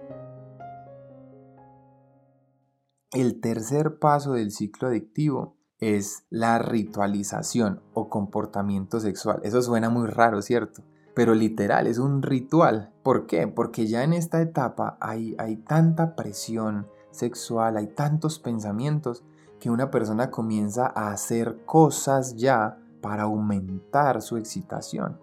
El 3.12 3.42
tercer 3.42 3.98
paso 3.98 4.34
del 4.34 4.52
ciclo 4.52 4.90
adictivo 4.90 5.56
es 5.80 6.26
la 6.30 6.60
ritualización 6.60 7.82
o 7.96 8.08
comportamiento 8.08 9.00
sexual. 9.00 9.40
Eso 9.42 9.64
suena 9.64 9.90
muy 9.90 10.06
raro, 10.08 10.44
¿cierto? 10.44 10.84
Pero 11.16 11.34
literal, 11.34 11.88
es 11.88 11.98
un 11.98 12.22
ritual. 12.22 12.94
¿Por 13.02 13.26
qué? 13.26 13.48
Porque 13.48 13.88
ya 13.88 14.04
en 14.04 14.14
esta 14.14 14.40
etapa 14.42 14.96
hay, 15.02 15.36
hay 15.40 15.56
tanta 15.56 16.16
presión 16.16 16.88
sexual, 17.10 17.78
hay 17.78 17.88
tantos 17.88 18.38
pensamientos 18.38 19.24
que 19.60 19.72
una 19.72 19.90
persona 19.90 20.30
comienza 20.30 20.86
a 20.86 21.12
hacer 21.12 21.66
cosas 21.66 22.36
ya 22.36 22.78
para 23.02 23.24
aumentar 23.24 24.22
su 24.22 24.38
excitación. 24.38 25.20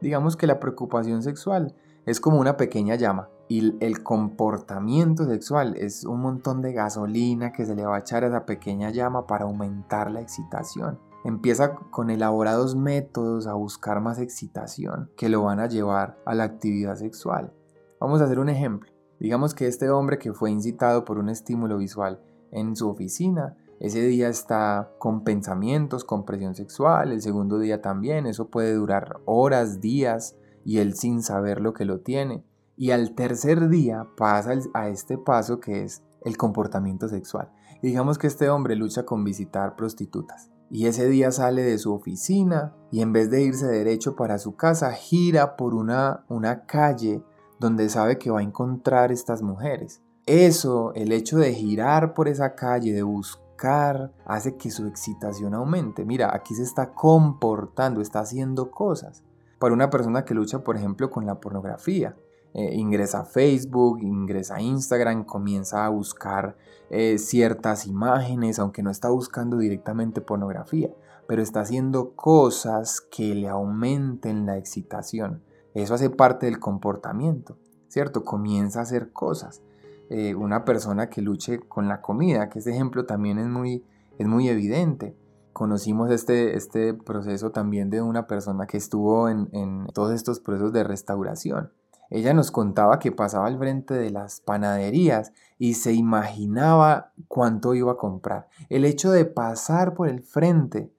Digamos 0.00 0.34
que 0.34 0.46
la 0.46 0.60
preocupación 0.60 1.22
sexual 1.22 1.74
es 2.06 2.20
como 2.20 2.40
una 2.40 2.56
pequeña 2.56 2.94
llama 2.94 3.28
y 3.48 3.76
el 3.82 4.02
comportamiento 4.02 5.24
sexual 5.24 5.74
es 5.76 6.04
un 6.04 6.20
montón 6.20 6.60
de 6.60 6.72
gasolina 6.72 7.52
que 7.52 7.64
se 7.64 7.74
le 7.74 7.84
va 7.84 7.96
a 7.96 8.00
echar 8.00 8.24
a 8.24 8.28
esa 8.28 8.44
pequeña 8.44 8.90
llama 8.90 9.26
para 9.26 9.44
aumentar 9.44 10.10
la 10.10 10.20
excitación. 10.20 10.98
Empieza 11.24 11.74
con 11.90 12.10
elaborados 12.10 12.76
métodos 12.76 13.46
a 13.46 13.54
buscar 13.54 14.00
más 14.00 14.18
excitación 14.18 15.10
que 15.16 15.28
lo 15.28 15.42
van 15.42 15.60
a 15.60 15.66
llevar 15.66 16.18
a 16.26 16.34
la 16.34 16.44
actividad 16.44 16.96
sexual. 16.96 17.52
Vamos 18.00 18.20
a 18.20 18.24
hacer 18.24 18.38
un 18.38 18.48
ejemplo. 18.48 18.90
Digamos 19.18 19.54
que 19.54 19.66
este 19.66 19.90
hombre 19.90 20.18
que 20.18 20.32
fue 20.32 20.50
incitado 20.50 21.04
por 21.04 21.18
un 21.18 21.28
estímulo 21.28 21.78
visual 21.78 22.20
en 22.52 22.76
su 22.76 22.88
oficina, 22.88 23.56
ese 23.80 24.00
día 24.02 24.28
está 24.28 24.90
con 24.98 25.24
pensamientos, 25.24 26.04
con 26.04 26.24
presión 26.24 26.54
sexual, 26.54 27.12
el 27.12 27.22
segundo 27.22 27.58
día 27.58 27.80
también, 27.80 28.26
eso 28.26 28.48
puede 28.48 28.74
durar 28.74 29.20
horas, 29.24 29.80
días, 29.80 30.36
y 30.64 30.78
él 30.78 30.94
sin 30.94 31.22
saber 31.22 31.60
lo 31.60 31.72
que 31.72 31.84
lo 31.84 32.00
tiene. 32.00 32.44
Y 32.80 32.92
al 32.92 33.16
tercer 33.16 33.68
día 33.68 34.06
pasa 34.16 34.54
a 34.72 34.88
este 34.88 35.18
paso 35.18 35.58
que 35.58 35.82
es 35.82 36.04
el 36.22 36.36
comportamiento 36.36 37.08
sexual. 37.08 37.50
digamos 37.82 38.18
que 38.18 38.28
este 38.28 38.48
hombre 38.50 38.76
lucha 38.76 39.04
con 39.04 39.24
visitar 39.24 39.74
prostitutas. 39.74 40.50
Y 40.70 40.86
ese 40.86 41.08
día 41.08 41.32
sale 41.32 41.62
de 41.62 41.76
su 41.78 41.92
oficina 41.92 42.76
y 42.92 43.02
en 43.02 43.12
vez 43.12 43.30
de 43.30 43.42
irse 43.42 43.66
derecho 43.66 44.14
para 44.14 44.38
su 44.38 44.54
casa, 44.54 44.92
gira 44.92 45.56
por 45.56 45.74
una, 45.74 46.24
una 46.28 46.66
calle 46.66 47.22
donde 47.58 47.88
sabe 47.88 48.16
que 48.16 48.30
va 48.30 48.40
a 48.40 48.44
encontrar 48.44 49.10
estas 49.10 49.42
mujeres. 49.42 50.00
Eso, 50.26 50.92
el 50.94 51.10
hecho 51.10 51.38
de 51.38 51.54
girar 51.54 52.14
por 52.14 52.28
esa 52.28 52.54
calle, 52.54 52.92
de 52.92 53.02
buscar, 53.02 54.12
hace 54.24 54.56
que 54.56 54.70
su 54.70 54.86
excitación 54.86 55.54
aumente. 55.54 56.04
Mira, 56.04 56.32
aquí 56.32 56.54
se 56.54 56.62
está 56.62 56.94
comportando, 56.94 58.00
está 58.00 58.20
haciendo 58.20 58.70
cosas. 58.70 59.24
Para 59.58 59.74
una 59.74 59.90
persona 59.90 60.24
que 60.24 60.34
lucha, 60.34 60.62
por 60.62 60.76
ejemplo, 60.76 61.10
con 61.10 61.26
la 61.26 61.40
pornografía, 61.40 62.14
eh, 62.54 62.74
ingresa 62.74 63.20
a 63.20 63.24
Facebook, 63.24 64.00
ingresa 64.00 64.56
a 64.56 64.62
Instagram, 64.62 65.24
comienza 65.24 65.84
a 65.84 65.90
buscar 65.90 66.56
eh, 66.90 67.18
ciertas 67.18 67.86
imágenes, 67.86 68.58
aunque 68.58 68.82
no 68.82 68.90
está 68.90 69.10
buscando 69.10 69.58
directamente 69.58 70.20
pornografía, 70.20 70.90
pero 71.26 71.42
está 71.42 71.60
haciendo 71.60 72.14
cosas 72.14 73.00
que 73.00 73.34
le 73.34 73.48
aumenten 73.48 74.46
la 74.46 74.56
excitación. 74.56 75.42
Eso 75.74 75.94
hace 75.94 76.08
parte 76.08 76.46
del 76.46 76.58
comportamiento, 76.58 77.58
¿cierto? 77.88 78.24
Comienza 78.24 78.80
a 78.80 78.82
hacer 78.82 79.12
cosas. 79.12 79.62
Eh, 80.08 80.34
una 80.34 80.64
persona 80.64 81.10
que 81.10 81.20
luche 81.20 81.60
con 81.60 81.86
la 81.86 82.00
comida, 82.00 82.48
que 82.48 82.60
ese 82.60 82.70
ejemplo 82.70 83.04
también 83.04 83.38
es 83.38 83.46
muy, 83.46 83.84
es 84.16 84.26
muy 84.26 84.48
evidente. 84.48 85.14
Conocimos 85.52 86.10
este, 86.10 86.56
este 86.56 86.94
proceso 86.94 87.50
también 87.50 87.90
de 87.90 88.00
una 88.00 88.26
persona 88.26 88.66
que 88.66 88.78
estuvo 88.78 89.28
en, 89.28 89.50
en 89.52 89.86
todos 89.92 90.14
estos 90.14 90.40
procesos 90.40 90.72
de 90.72 90.84
restauración 90.84 91.72
ella 92.10 92.32
nos 92.32 92.50
contaba 92.50 92.98
que 92.98 93.12
pasaba 93.12 93.46
al 93.46 93.58
frente 93.58 93.94
de 93.94 94.10
las 94.10 94.40
panaderías 94.40 95.32
y 95.58 95.74
se 95.74 95.92
imaginaba 95.92 97.12
cuánto 97.28 97.74
iba 97.74 97.92
a 97.92 97.96
comprar. 97.96 98.48
El 98.68 98.84
hecho 98.84 99.10
de 99.10 99.24
pasar 99.24 99.94
por 99.94 100.08
el 100.08 100.22
frente 100.22 100.92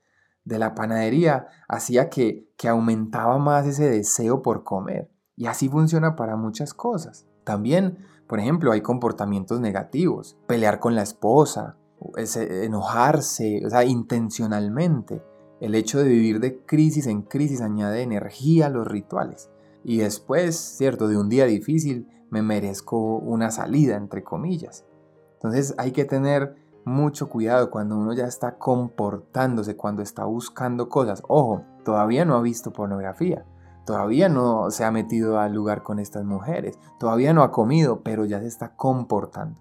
de 0.44 0.60
la 0.60 0.75
panadería 0.75 1.48
hacía 1.68 2.10
que, 2.10 2.50
que 2.58 2.68
aumentaba 2.68 3.38
más 3.38 3.66
ese 3.66 3.89
deseo 3.89 4.42
por 4.42 4.63
comer. 4.63 5.10
Y 5.36 5.48
así 5.48 5.70
funciona 5.70 6.16
para 6.16 6.36
muchas 6.36 6.74
cosas. 6.74 7.25
También, 7.44 8.06
por 8.28 8.39
ejemplo, 8.39 8.72
hay 8.72 8.82
comportamientos 8.82 9.60
negativos. 9.60 10.38
Pelear 10.48 10.80
con 10.80 10.96
la 10.96 11.01
esposa, 11.01 11.78
enojarse, 12.16 13.66
o 13.66 13.70
sea, 13.70 13.84
intencionalmente. 13.84 15.24
El 15.60 15.75
hecho 15.75 16.00
de 16.00 16.10
vivir 16.10 16.39
de 16.39 16.63
crisis 16.66 17.08
en 17.08 17.22
crisis 17.22 17.62
añade 17.62 18.01
energía 18.01 18.68
a 18.68 18.70
los 18.70 18.88
rituales. 18.88 19.50
Y 19.89 19.98
después, 19.98 20.55
cierto, 20.55 21.08
de 21.08 21.17
un 21.17 21.29
día 21.29 21.46
difícil, 21.46 22.08
me 22.29 22.43
merezco 22.43 23.17
una 23.17 23.50
salida, 23.50 23.96
entre 23.96 24.24
comillas. 24.24 24.86
Entonces 25.34 25.74
hay 25.79 25.93
que 25.93 26.05
tener 26.05 26.58
mucho 26.86 27.27
cuidado 27.27 27.72
cuando 27.72 27.98
uno 27.98 28.13
ya 28.13 28.25
está 28.25 28.60
comportándose, 28.60 29.75
cuando 29.75 30.03
está 30.03 30.25
buscando 30.25 30.89
cosas. 30.89 31.24
Ojo, 31.27 31.63
todavía 31.84 32.24
no 32.24 32.36
ha 32.36 32.41
visto 32.43 32.72
pornografía, 32.72 33.48
todavía 33.84 34.29
no 34.29 34.69
se 34.69 34.86
ha 34.86 34.91
metido 34.91 35.39
al 35.39 35.53
lugar 35.53 35.81
con 35.81 35.98
estas 35.98 36.24
mujeres, 36.24 36.77
todavía 37.00 37.34
no 37.34 37.41
ha 37.41 37.51
comido, 37.51 38.01
pero 38.03 38.25
ya 38.25 38.39
se 38.41 38.48
está 38.48 38.75
comportando. 38.75 39.60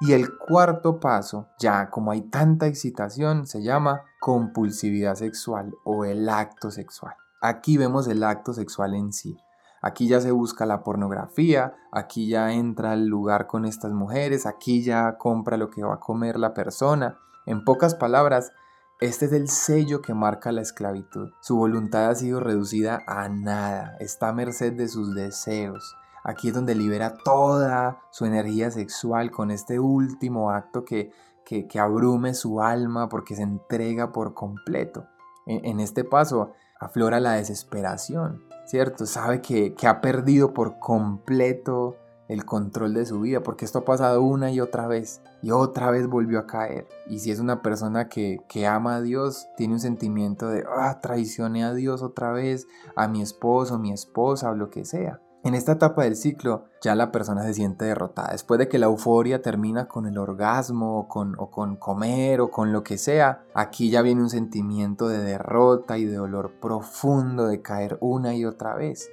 Y 0.00 0.12
el 0.12 0.36
cuarto 0.36 1.00
paso, 1.00 1.48
ya 1.58 1.88
como 1.88 2.10
hay 2.10 2.22
tanta 2.22 2.66
excitación, 2.66 3.46
se 3.46 3.62
llama 3.62 4.02
compulsividad 4.20 5.14
sexual 5.14 5.72
o 5.84 6.04
el 6.04 6.28
acto 6.28 6.70
sexual. 6.70 7.14
Aquí 7.40 7.78
vemos 7.78 8.06
el 8.08 8.22
acto 8.22 8.52
sexual 8.52 8.94
en 8.94 9.12
sí. 9.12 9.38
Aquí 9.80 10.08
ya 10.08 10.20
se 10.20 10.32
busca 10.32 10.66
la 10.66 10.82
pornografía, 10.82 11.76
aquí 11.92 12.28
ya 12.28 12.52
entra 12.52 12.92
al 12.92 13.06
lugar 13.06 13.46
con 13.46 13.64
estas 13.64 13.92
mujeres, 13.92 14.44
aquí 14.44 14.82
ya 14.82 15.16
compra 15.16 15.56
lo 15.56 15.70
que 15.70 15.82
va 15.82 15.94
a 15.94 16.00
comer 16.00 16.38
la 16.38 16.54
persona. 16.54 17.18
En 17.46 17.64
pocas 17.64 17.94
palabras, 17.94 18.52
este 19.00 19.26
es 19.26 19.32
el 19.32 19.48
sello 19.48 20.02
que 20.02 20.12
marca 20.12 20.52
la 20.52 20.62
esclavitud. 20.62 21.30
Su 21.40 21.56
voluntad 21.56 22.08
ha 22.10 22.14
sido 22.14 22.40
reducida 22.40 23.02
a 23.06 23.28
nada, 23.28 23.96
está 24.00 24.30
a 24.30 24.32
merced 24.32 24.72
de 24.72 24.88
sus 24.88 25.14
deseos. 25.14 25.94
Aquí 26.28 26.48
es 26.48 26.54
donde 26.54 26.74
libera 26.74 27.18
toda 27.18 28.00
su 28.10 28.24
energía 28.24 28.72
sexual 28.72 29.30
con 29.30 29.52
este 29.52 29.78
último 29.78 30.50
acto 30.50 30.84
que, 30.84 31.12
que, 31.44 31.78
abrume 31.78 32.34
su 32.34 32.60
alma 32.60 33.08
porque 33.08 33.36
se 33.36 33.42
entrega 33.42 34.10
por 34.10 34.34
completo. 34.34 35.06
En, 35.46 35.78
este 35.78 36.02
paso 36.02 36.50
aflora 36.80 37.20
la 37.20 37.34
desesperación, 37.34 38.42
¿cierto? 38.64 39.06
Sabe 39.06 39.40
que, 39.40 39.74
que 39.74 39.86
ha 39.86 40.00
perdido 40.00 40.52
por 40.52 40.80
completo 40.80 41.94
el 42.26 42.44
control 42.44 42.94
de 42.94 43.06
su 43.06 43.20
vida, 43.20 43.44
porque 43.44 43.64
esto 43.64 43.78
ha 43.78 43.84
pasado 43.84 44.20
una 44.20 44.50
y 44.50 44.58
otra 44.58 44.88
vez, 44.88 45.22
y 45.42 45.52
otra 45.52 45.92
vez 45.92 46.08
volvió 46.08 46.40
a 46.40 46.46
caer. 46.48 46.88
Y 47.06 47.20
si 47.20 47.30
es 47.30 47.38
una 47.38 47.62
persona 47.62 48.08
que, 48.08 48.40
que 48.48 48.66
ama 48.66 48.96
a 48.96 49.00
Dios, 49.00 49.46
tiene 49.56 49.74
un 49.74 49.80
sentimiento 49.80 50.48
de, 50.48 50.64
ah, 50.76 50.98
traicioné 51.00 51.62
a 51.62 51.72
Dios 51.72 52.02
otra 52.02 52.32
vez, 52.32 52.66
a 52.96 53.06
mi 53.06 53.22
esposo, 53.22 53.78
mi 53.78 53.92
esposa 53.92 54.50
o 54.50 54.56
lo 54.56 54.70
que 54.70 54.84
sea. 54.84 55.20
En 55.46 55.54
esta 55.54 55.70
etapa 55.70 56.02
del 56.02 56.16
ciclo 56.16 56.64
ya 56.82 56.96
la 56.96 57.12
persona 57.12 57.44
se 57.44 57.54
siente 57.54 57.84
derrotada. 57.84 58.32
Después 58.32 58.58
de 58.58 58.66
que 58.66 58.80
la 58.80 58.86
euforia 58.86 59.42
termina 59.42 59.86
con 59.86 60.08
el 60.08 60.18
orgasmo 60.18 60.98
o 60.98 61.06
con, 61.06 61.36
o 61.38 61.52
con 61.52 61.76
comer 61.76 62.40
o 62.40 62.50
con 62.50 62.72
lo 62.72 62.82
que 62.82 62.98
sea, 62.98 63.44
aquí 63.54 63.88
ya 63.88 64.02
viene 64.02 64.22
un 64.22 64.28
sentimiento 64.28 65.06
de 65.06 65.18
derrota 65.18 65.98
y 65.98 66.04
de 66.04 66.16
dolor 66.16 66.54
profundo 66.60 67.46
de 67.46 67.62
caer 67.62 67.96
una 68.00 68.34
y 68.34 68.44
otra 68.44 68.74
vez. 68.74 69.08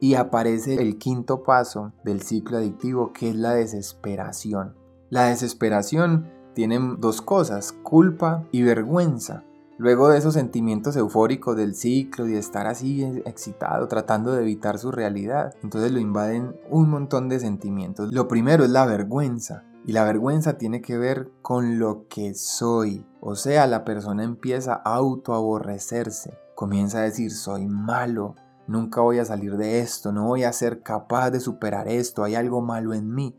Y 0.00 0.14
aparece 0.14 0.80
el 0.80 0.96
quinto 0.96 1.42
paso 1.42 1.92
del 2.02 2.22
ciclo 2.22 2.56
adictivo 2.56 3.12
que 3.12 3.28
es 3.28 3.36
la 3.36 3.52
desesperación. 3.52 4.74
La 5.10 5.26
desesperación 5.26 6.32
tiene 6.54 6.80
dos 6.96 7.20
cosas, 7.20 7.72
culpa 7.72 8.48
y 8.52 8.62
vergüenza. 8.62 9.44
Luego 9.76 10.08
de 10.08 10.18
esos 10.18 10.34
sentimientos 10.34 10.96
eufóricos 10.96 11.56
del 11.56 11.74
ciclo 11.74 12.28
y 12.28 12.32
de 12.32 12.38
estar 12.38 12.68
así 12.68 13.02
excitado, 13.24 13.88
tratando 13.88 14.32
de 14.32 14.42
evitar 14.42 14.78
su 14.78 14.92
realidad, 14.92 15.54
entonces 15.64 15.90
lo 15.90 15.98
invaden 15.98 16.54
un 16.70 16.88
montón 16.88 17.28
de 17.28 17.40
sentimientos. 17.40 18.12
Lo 18.12 18.28
primero 18.28 18.64
es 18.64 18.70
la 18.70 18.86
vergüenza. 18.86 19.64
Y 19.86 19.92
la 19.92 20.04
vergüenza 20.04 20.56
tiene 20.56 20.80
que 20.80 20.96
ver 20.96 21.30
con 21.42 21.78
lo 21.78 22.06
que 22.08 22.34
soy. 22.34 23.04
O 23.20 23.34
sea, 23.34 23.66
la 23.66 23.84
persona 23.84 24.24
empieza 24.24 24.74
a 24.74 24.94
autoaborrecerse. 24.94 26.38
Comienza 26.54 26.98
a 26.98 27.02
decir, 27.02 27.32
soy 27.32 27.66
malo, 27.66 28.36
nunca 28.66 29.00
voy 29.00 29.18
a 29.18 29.24
salir 29.24 29.56
de 29.56 29.80
esto, 29.80 30.12
no 30.12 30.24
voy 30.24 30.44
a 30.44 30.52
ser 30.52 30.82
capaz 30.82 31.30
de 31.30 31.40
superar 31.40 31.88
esto, 31.88 32.22
hay 32.22 32.34
algo 32.34 32.62
malo 32.62 32.94
en 32.94 33.12
mí. 33.12 33.36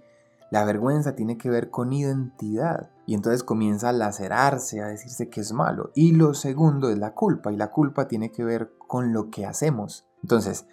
La 0.51 0.65
vergüenza 0.65 1.15
tiene 1.15 1.37
que 1.37 1.49
ver 1.49 1.69
con 1.69 1.93
identidad. 1.93 2.91
Y 3.05 3.13
entonces 3.13 3.43
comienza 3.43 3.89
a 3.89 3.93
lacerarse, 3.93 4.81
a 4.81 4.87
decirse 4.87 5.29
que 5.29 5.41
es 5.41 5.53
malo. 5.53 5.91
Y 5.93 6.13
lo 6.13 6.33
segundo 6.33 6.89
es 6.89 6.97
la 6.97 7.13
culpa. 7.13 7.51
Y 7.51 7.57
la 7.57 7.71
culpa 7.71 8.07
tiene 8.07 8.31
que 8.31 8.43
ver 8.43 8.73
con 8.87 9.13
lo 9.13 9.29
que 9.29 9.45
hacemos. 9.45 10.07
Entonces, 10.23 10.65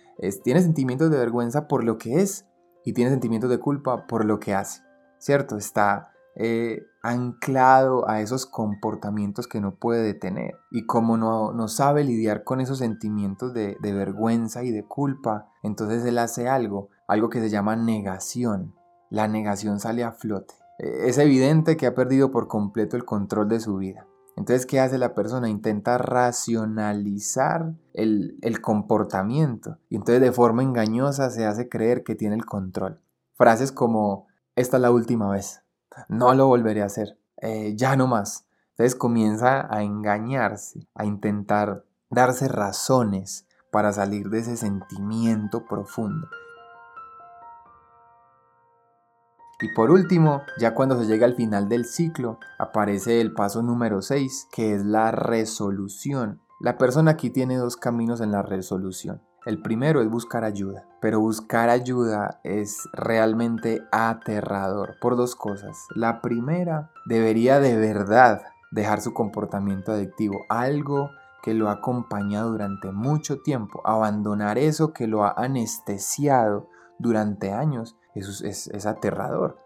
tiene 0.42 0.62
sentimientos 0.62 1.10
de 1.10 1.18
vergüenza 1.18 1.68
por 1.68 1.84
lo 1.84 1.98
que 1.98 2.22
es 2.22 2.46
y 2.84 2.94
tiene 2.94 3.10
sentimientos 3.10 3.50
de 3.50 3.58
culpa 3.58 4.06
por 4.06 4.24
lo 4.24 4.40
que 4.40 4.54
hace. 4.54 4.82
¿Cierto? 5.18 5.56
Está 5.56 6.10
eh, 6.34 6.86
anclado 7.02 8.08
a 8.08 8.20
esos 8.20 8.46
comportamientos 8.46 9.46
que 9.46 9.60
no 9.60 9.74
puede 9.74 10.02
detener. 10.02 10.54
Y 10.70 10.86
como 10.86 11.18
no, 11.18 11.52
no 11.52 11.68
sabe 11.68 12.02
lidiar 12.02 12.44
con 12.44 12.62
esos 12.62 12.78
sentimientos 12.78 13.52
de, 13.52 13.76
de 13.80 13.92
vergüenza 13.92 14.64
y 14.64 14.70
de 14.70 14.84
culpa, 14.84 15.48
entonces 15.62 16.02
él 16.04 16.16
hace 16.16 16.48
algo, 16.48 16.88
algo 17.06 17.28
que 17.28 17.40
se 17.40 17.50
llama 17.50 17.76
negación. 17.76 18.74
La 19.10 19.28
negación 19.28 19.78
sale 19.78 20.02
a 20.02 20.12
flote 20.12 20.61
es 20.82 21.18
evidente 21.18 21.76
que 21.76 21.86
ha 21.86 21.94
perdido 21.94 22.32
por 22.32 22.48
completo 22.48 22.96
el 22.96 23.04
control 23.04 23.48
de 23.48 23.60
su 23.60 23.76
vida. 23.76 24.06
Entonces, 24.36 24.66
¿qué 24.66 24.80
hace 24.80 24.98
la 24.98 25.14
persona? 25.14 25.48
Intenta 25.48 25.98
racionalizar 25.98 27.74
el, 27.92 28.38
comportamiento 28.62 29.78
y 29.88 29.96
entonces 29.96 30.22
de 30.22 30.32
forma 30.32 30.62
engañosa 30.62 31.30
se 31.30 31.46
hace 31.46 31.68
creer 31.68 32.02
que 32.02 32.14
tiene 32.14 32.34
el 32.34 32.46
control. 32.46 33.00
Frases 33.34 33.72
como, 33.72 34.26
esta 34.56 34.78
es 34.78 34.80
la 34.80 34.90
última 34.90 35.30
vez, 35.30 35.62
no 36.08 36.34
lo 36.34 36.46
volveré 36.46 36.82
a 36.82 36.86
hacer, 36.86 37.18
eh, 37.40 37.74
ya 37.76 37.94
no 37.96 38.06
más. 38.06 38.46
Entonces 38.70 38.94
comienza 38.94 39.72
a 39.72 39.82
engañarse, 39.82 40.88
a 40.94 41.04
intentar 41.04 41.84
darse 42.08 42.48
razones 42.48 43.46
para 43.70 43.92
salir 43.92 44.30
de 44.30 44.40
ese 44.40 44.56
sentimiento 44.56 45.66
profundo. 45.66 46.28
Y 49.62 49.68
por 49.68 49.92
último, 49.92 50.42
ya 50.58 50.74
cuando 50.74 50.98
se 50.98 51.06
llega 51.06 51.24
al 51.24 51.36
final 51.36 51.68
del 51.68 51.84
ciclo, 51.84 52.40
aparece 52.58 53.20
el 53.20 53.32
paso 53.32 53.62
número 53.62 54.02
6, 54.02 54.48
que 54.50 54.74
es 54.74 54.84
la 54.84 55.12
resolución. 55.12 56.40
La 56.58 56.76
persona 56.76 57.12
aquí 57.12 57.30
tiene 57.30 57.56
dos 57.56 57.76
caminos 57.76 58.20
en 58.20 58.32
la 58.32 58.42
resolución. 58.42 59.22
El 59.46 59.62
primero 59.62 60.02
es 60.02 60.10
buscar 60.10 60.42
ayuda, 60.42 60.88
pero 61.00 61.20
buscar 61.20 61.68
ayuda 61.68 62.40
es 62.42 62.88
realmente 62.92 63.84
aterrador 63.92 64.96
por 65.00 65.16
dos 65.16 65.36
cosas. 65.36 65.86
La 65.94 66.20
primera, 66.20 66.90
debería 67.06 67.60
de 67.60 67.76
verdad 67.76 68.42
dejar 68.72 69.00
su 69.00 69.14
comportamiento 69.14 69.92
adictivo, 69.92 70.40
algo 70.48 71.10
que 71.40 71.54
lo 71.54 71.68
ha 71.68 71.74
acompañado 71.74 72.50
durante 72.50 72.90
mucho 72.90 73.42
tiempo, 73.42 73.80
abandonar 73.84 74.58
eso 74.58 74.92
que 74.92 75.06
lo 75.06 75.24
ha 75.24 75.34
anestesiado 75.36 76.68
durante 76.98 77.52
años 77.52 77.96
eso 78.14 78.44
es, 78.46 78.86
aterrador. 78.86 79.58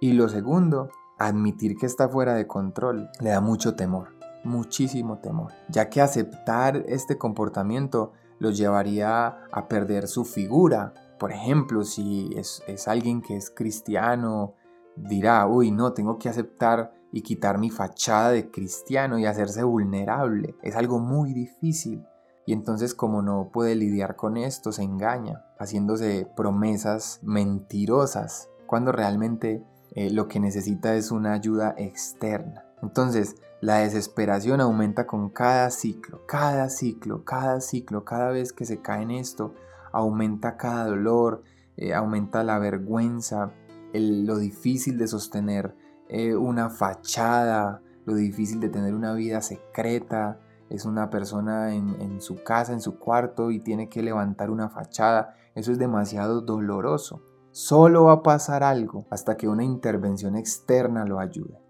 Y 0.00 0.12
lo 0.12 0.28
segundo, 0.28 0.90
admitir 1.18 1.76
que 1.76 1.86
está 1.86 2.08
fuera 2.08 2.34
de 2.34 2.46
control 2.46 3.08
le 3.20 3.30
da 3.30 3.40
mucho 3.40 3.74
temor, 3.74 4.14
muchísimo 4.44 5.18
temor, 5.18 5.52
ya 5.68 5.88
que 5.88 6.00
aceptar 6.00 6.84
este 6.86 7.18
comportamiento 7.18 8.12
los 8.38 8.56
llevaría 8.56 9.26
a 9.50 9.68
perder 9.68 10.06
su 10.06 10.24
figura. 10.24 10.94
Por 11.18 11.32
ejemplo, 11.32 11.82
si 11.82 12.30
es, 12.36 12.62
es, 12.68 12.86
alguien 12.86 13.20
que 13.20 13.36
es 13.36 13.50
cristiano, 13.50 14.54
dirá, 14.94 15.46
uy, 15.48 15.72
no, 15.72 15.92
tengo 15.92 16.18
que 16.18 16.28
aceptar 16.28 16.92
y 17.10 17.22
quitar 17.22 17.58
mi 17.58 17.70
fachada 17.70 18.30
de 18.30 18.50
cristiano 18.50 19.18
y 19.18 19.26
hacerse 19.26 19.64
vulnerable. 19.64 20.54
Es 20.62 20.76
algo 20.76 21.00
muy 21.00 21.32
difícil. 21.32 22.04
Y 22.48 22.54
entonces 22.54 22.94
como 22.94 23.20
no 23.20 23.50
puede 23.52 23.74
lidiar 23.74 24.16
con 24.16 24.38
esto, 24.38 24.72
se 24.72 24.82
engaña, 24.82 25.44
haciéndose 25.58 26.26
promesas 26.34 27.20
mentirosas, 27.22 28.48
cuando 28.64 28.90
realmente 28.90 29.62
eh, 29.90 30.08
lo 30.10 30.28
que 30.28 30.40
necesita 30.40 30.94
es 30.94 31.10
una 31.10 31.34
ayuda 31.34 31.74
externa. 31.76 32.64
Entonces, 32.80 33.36
la 33.60 33.80
desesperación 33.80 34.62
aumenta 34.62 35.06
con 35.06 35.28
cada 35.28 35.68
ciclo, 35.68 36.24
cada 36.24 36.70
ciclo, 36.70 37.22
cada 37.22 37.60
ciclo, 37.60 38.06
cada 38.06 38.30
vez 38.30 38.54
que 38.54 38.64
se 38.64 38.80
cae 38.80 39.02
en 39.02 39.10
esto, 39.10 39.52
aumenta 39.92 40.56
cada 40.56 40.86
dolor, 40.86 41.42
eh, 41.76 41.92
aumenta 41.92 42.44
la 42.44 42.58
vergüenza, 42.58 43.52
lo 43.92 44.38
difícil 44.38 44.96
de 44.96 45.06
sostener 45.06 45.76
eh, 46.08 46.34
una 46.34 46.70
fachada, 46.70 47.82
lo 48.06 48.14
difícil 48.14 48.58
de 48.58 48.70
tener 48.70 48.94
una 48.94 49.12
vida 49.12 49.42
secreta, 49.42 50.40
es 50.70 50.84
una 50.84 51.10
persona 51.10 51.74
en, 51.74 52.20
su 52.20 52.42
casa, 52.42 52.72
en 52.72 52.80
su 52.80 52.98
cuarto 52.98 53.50
y 53.50 53.60
tiene 53.60 53.88
que 53.88 54.02
levantar 54.02 54.50
una 54.50 54.68
fachada. 54.68 55.34
Eso 55.54 55.72
es 55.72 55.78
demasiado 55.78 56.42
doloroso. 56.42 57.22
Solo 57.52 58.04
va 58.04 58.12
a 58.12 58.22
pasar 58.22 58.62
algo 58.62 59.06
hasta 59.10 59.36
que 59.36 59.48
una 59.48 59.64
intervención 59.64 60.36
externa 60.36 61.04
lo 61.04 61.18
ayude. 61.18 61.60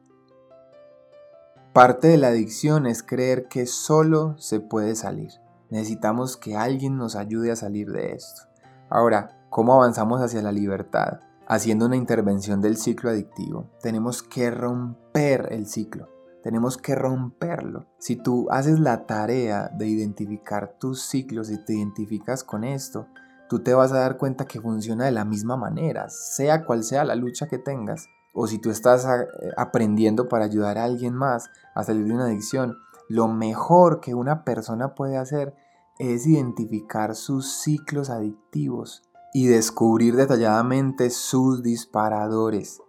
Parte 1.73 2.09
de 2.09 2.17
la 2.17 2.29
adicción 2.29 2.87
es 2.87 3.03
creer 3.03 3.47
que 3.47 3.67
solo 3.67 4.37
se 4.39 4.59
puede 4.59 4.97
salir. 4.97 5.31
Necesitamos 5.71 6.37
que 6.37 6.57
alguien 6.57 6.97
nos 6.97 7.15
ayude 7.15 7.53
a 7.53 7.57
salir 7.57 7.93
de 7.93 8.15
esto. 8.15 8.43
Ahora, 8.91 9.47
¿cómo 9.49 9.75
avanzamos 9.75 10.21
hacia 10.21 10.43
la 10.43 10.51
libertad? 10.51 11.21
Haciendo 11.47 11.87
una 11.87 11.97
intervención 11.97 12.61
del 12.61 12.77
ciclo 12.79 13.11
adictivo. 13.11 13.71
Tenemos 13.81 14.23
que 14.23 14.51
romper 14.51 15.49
el 15.53 15.67
ciclo. 15.67 16.17
Tenemos 16.49 16.79
que 16.79 16.95
romperlo. 16.95 17.85
Si 17.99 18.17
tú 18.17 18.47
haces 18.51 18.81
la 18.81 19.05
tarea 19.05 19.69
de 19.69 19.87
identificar 19.87 20.79
tus 20.79 21.03
ciclos 21.03 21.51
y 21.51 21.63
te 21.63 21.75
identificas 21.75 22.43
con 22.43 22.65
esto, 22.65 23.07
tú 23.51 23.59
te 23.59 23.75
vas 23.75 23.93
a 23.93 23.99
dar 23.99 24.17
cuenta 24.17 24.47
que 24.47 24.59
funciona 24.59 25.05
de 25.05 25.11
la 25.11 25.27
misma 25.27 25.59
manera, 25.59 26.09
sea 26.09 26.65
cual 26.65 26.85
sea 26.85 27.05
la 27.05 27.17
lucha 27.17 27.49
que 27.49 27.59
tengas. 27.59 28.07
O 28.33 28.47
si 28.47 28.59
tú 28.59 28.71
estás 28.71 29.05
eh, 29.05 29.27
aprendiendo 29.59 30.31
para 30.31 30.47
ayudar 30.47 30.79
a 30.79 30.85
alguien 30.85 31.13
más 31.13 31.51
a 31.75 31.85
salir 31.85 32.07
de 32.07 32.15
una 32.15 32.25
adicción, 32.25 32.79
lo 33.11 33.29
mejor 33.29 34.01
que 34.01 34.15
una 34.15 34.43
persona 34.45 34.95
puede 34.95 35.19
hacer 35.19 35.55
es 35.99 36.27
identificar 36.27 37.15
sus 37.15 37.61
ciclos 37.61 38.09
adictivos 38.09 39.03
y 39.35 39.49
descubrir 39.49 40.17
detalladamente 40.17 41.11
sus 41.11 41.63
disparadores. 41.63 42.81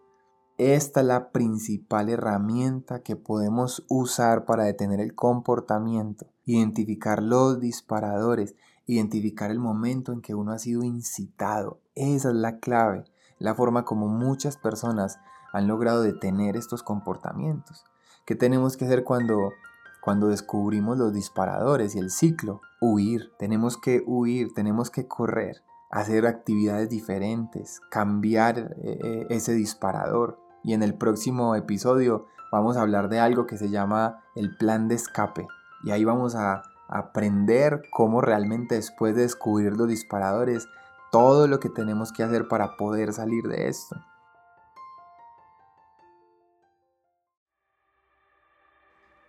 Esta 0.59 0.99
es 0.99 1.05
la 1.05 1.31
principal 1.31 2.09
herramienta 2.09 3.01
que 3.01 3.15
podemos 3.15 3.85
usar 3.87 4.43
para 4.43 4.65
detener 4.65 4.99
el 4.99 5.15
comportamiento, 5.15 6.27
identificar 6.43 7.23
los 7.23 7.61
disparadores, 7.61 8.57
identificar 8.85 9.51
el 9.51 9.59
momento 9.59 10.11
en 10.11 10.19
que 10.19 10.35
uno 10.35 10.51
ha 10.51 10.59
sido 10.59 10.83
incitado. 10.83 11.79
Esa 11.95 12.31
es 12.31 12.35
la 12.35 12.59
clave, 12.59 13.05
la 13.37 13.55
forma 13.55 13.85
como 13.85 14.09
muchas 14.09 14.57
personas 14.57 15.21
han 15.53 15.69
logrado 15.69 16.01
detener 16.01 16.57
estos 16.57 16.83
comportamientos. 16.83 17.85
¿Qué 18.25 18.35
tenemos 18.35 18.75
que 18.75 18.83
hacer 18.83 19.05
cuando, 19.05 19.53
cuando 20.01 20.27
descubrimos 20.27 20.97
los 20.97 21.13
disparadores 21.13 21.95
y 21.95 21.99
el 21.99 22.11
ciclo? 22.11 22.59
Huir, 22.81 23.31
tenemos 23.39 23.77
que 23.77 24.03
huir, 24.05 24.53
tenemos 24.53 24.89
que 24.89 25.07
correr, 25.07 25.63
hacer 25.89 26.27
actividades 26.27 26.89
diferentes, 26.89 27.79
cambiar 27.89 28.75
eh, 28.83 28.99
eh, 29.01 29.27
ese 29.29 29.53
disparador 29.53 30.48
y 30.69 30.73
en 30.75 30.83
el 30.83 30.93
próximo 30.93 31.55
episodio 31.55 32.27
vamos 32.51 32.77
a 32.77 32.81
hablar 32.81 33.09
de 33.09 33.19
algo 33.19 33.47
que 33.47 33.57
se 33.57 33.71
llama 33.71 34.21
el 34.35 34.55
plan 34.55 34.87
de 34.87 34.93
escape 34.93 35.47
y 35.83 35.89
ahí 35.89 36.03
vamos 36.03 36.35
a 36.35 36.61
aprender 36.87 37.81
cómo 37.91 38.21
realmente 38.21 38.75
después 38.75 39.15
de 39.15 39.23
descubrir 39.23 39.75
los 39.75 39.87
disparadores 39.87 40.67
todo 41.11 41.47
lo 41.47 41.59
que 41.59 41.69
tenemos 41.69 42.11
que 42.11 42.21
hacer 42.21 42.47
para 42.47 42.77
poder 42.77 43.13
salir 43.13 43.47
de 43.47 43.67
esto. 43.67 43.95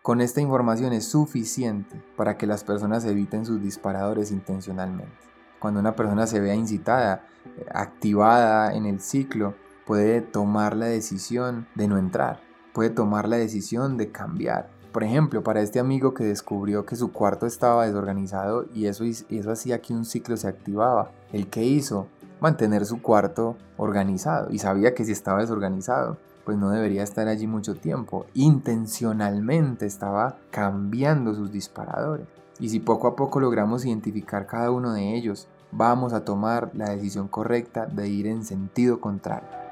Con 0.02 0.20
esta 0.20 0.42
información 0.42 0.92
es 0.92 1.08
suficiente 1.08 2.04
para 2.18 2.36
que 2.36 2.46
las 2.46 2.64
personas 2.64 3.06
eviten 3.06 3.46
sus 3.46 3.62
disparadores 3.62 4.30
intencionalmente. 4.30 5.16
Cuando 5.58 5.80
una 5.80 5.96
persona 5.96 6.26
se 6.26 6.38
vea 6.38 6.54
incitada, 6.54 7.24
eh, 7.56 7.64
activada 7.72 8.74
en 8.74 8.84
el 8.84 9.00
ciclo, 9.00 9.54
puede 9.90 10.20
tomar 10.20 10.76
la 10.76 10.86
decisión 10.86 11.66
de 11.74 11.88
no 11.88 11.98
entrar, 11.98 12.38
puede 12.72 12.90
tomar 12.90 13.28
la 13.28 13.38
decisión 13.38 13.96
de 13.96 14.12
cambiar. 14.12 14.70
Por 14.92 15.02
ejemplo, 15.02 15.42
para 15.42 15.62
este 15.62 15.80
amigo 15.80 16.14
que 16.14 16.22
descubrió 16.22 16.86
que 16.86 16.94
su 16.94 17.10
cuarto 17.10 17.44
estaba 17.44 17.86
desorganizado 17.86 18.66
y 18.72 18.86
eso, 18.86 19.02
eso 19.02 19.50
hacía 19.50 19.82
que 19.82 19.92
un 19.92 20.04
ciclo 20.04 20.36
se 20.36 20.46
activaba, 20.46 21.10
¿el 21.32 21.48
que 21.48 21.64
hizo? 21.64 22.06
Mantener 22.38 22.86
su 22.86 23.02
cuarto 23.02 23.56
organizado 23.78 24.52
y 24.52 24.60
sabía 24.60 24.94
que 24.94 25.04
si 25.04 25.10
estaba 25.10 25.40
desorganizado 25.40 26.18
pues 26.44 26.56
no 26.56 26.70
debería 26.70 27.02
estar 27.02 27.26
allí 27.26 27.48
mucho 27.48 27.74
tiempo. 27.74 28.26
Intencionalmente 28.34 29.86
estaba 29.86 30.38
cambiando 30.52 31.34
sus 31.34 31.50
disparadores. 31.50 32.28
Y 32.60 32.68
si 32.68 32.78
poco 32.78 33.08
a 33.08 33.16
poco 33.16 33.40
logramos 33.40 33.84
identificar 33.84 34.46
cada 34.46 34.70
uno 34.70 34.92
de 34.92 35.16
ellos, 35.16 35.48
vamos 35.72 36.12
a 36.12 36.24
tomar 36.24 36.70
la 36.74 36.90
decisión 36.90 37.26
correcta 37.26 37.86
de 37.86 38.08
ir 38.08 38.28
en 38.28 38.44
sentido 38.44 39.00
contrario. 39.00 39.69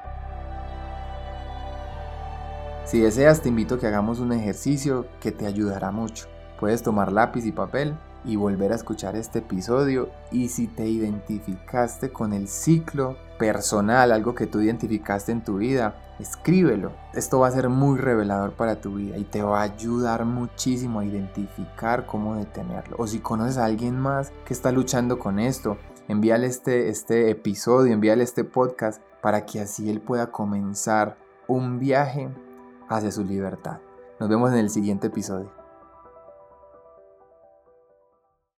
Si 2.89 2.99
deseas, 2.99 3.41
te 3.41 3.49
invito 3.49 3.75
a 3.75 3.79
que 3.79 3.85
hagamos 3.85 4.17
un 4.17 4.31
ejercicio 4.31 5.05
que 5.21 5.31
te 5.31 5.45
ayudará 5.45 5.91
mucho. 5.91 6.25
Puedes 6.59 6.81
tomar 6.81 7.11
lápiz 7.11 7.45
y 7.45 7.51
papel 7.51 7.95
y 8.25 8.35
volver 8.35 8.71
a 8.71 8.75
escuchar 8.77 9.15
este 9.15 9.39
episodio 9.39 10.09
y 10.31 10.49
si 10.49 10.65
te 10.65 10.87
identificaste 10.87 12.09
con 12.09 12.33
el 12.33 12.47
ciclo 12.47 13.15
personal, 13.37 14.11
algo 14.11 14.33
que 14.33 14.47
tú 14.47 14.59
identificaste 14.59 15.31
en 15.31 15.43
tu 15.43 15.57
vida, 15.57 16.15
escríbelo. 16.17 16.91
Esto 17.13 17.37
va 17.37 17.49
a 17.49 17.51
ser 17.51 17.69
muy 17.69 17.99
revelador 17.99 18.53
para 18.53 18.81
tu 18.81 18.95
vida 18.95 19.19
y 19.19 19.23
te 19.23 19.43
va 19.43 19.59
a 19.59 19.65
ayudar 19.65 20.25
muchísimo 20.25 20.99
a 20.99 21.05
identificar 21.05 22.07
cómo 22.07 22.37
detenerlo. 22.37 22.95
O 22.97 23.05
si 23.05 23.19
conoces 23.19 23.59
a 23.59 23.65
alguien 23.65 23.99
más 23.99 24.31
que 24.45 24.53
está 24.55 24.71
luchando 24.71 25.19
con 25.19 25.37
esto, 25.37 25.77
envíale 26.07 26.47
este, 26.47 26.89
este 26.89 27.29
episodio, 27.29 27.93
envíale 27.93 28.23
este 28.23 28.43
podcast 28.43 28.99
para 29.21 29.45
que 29.45 29.59
así 29.59 29.91
él 29.91 30.01
pueda 30.01 30.31
comenzar 30.31 31.17
un 31.47 31.77
viaje 31.77 32.29
hacia 32.89 33.11
su 33.11 33.23
libertad. 33.23 33.77
Nos 34.19 34.27
vemos 34.27 34.51
en 34.51 34.57
el 34.57 34.69
siguiente 34.69 35.07
episodio. 35.07 35.58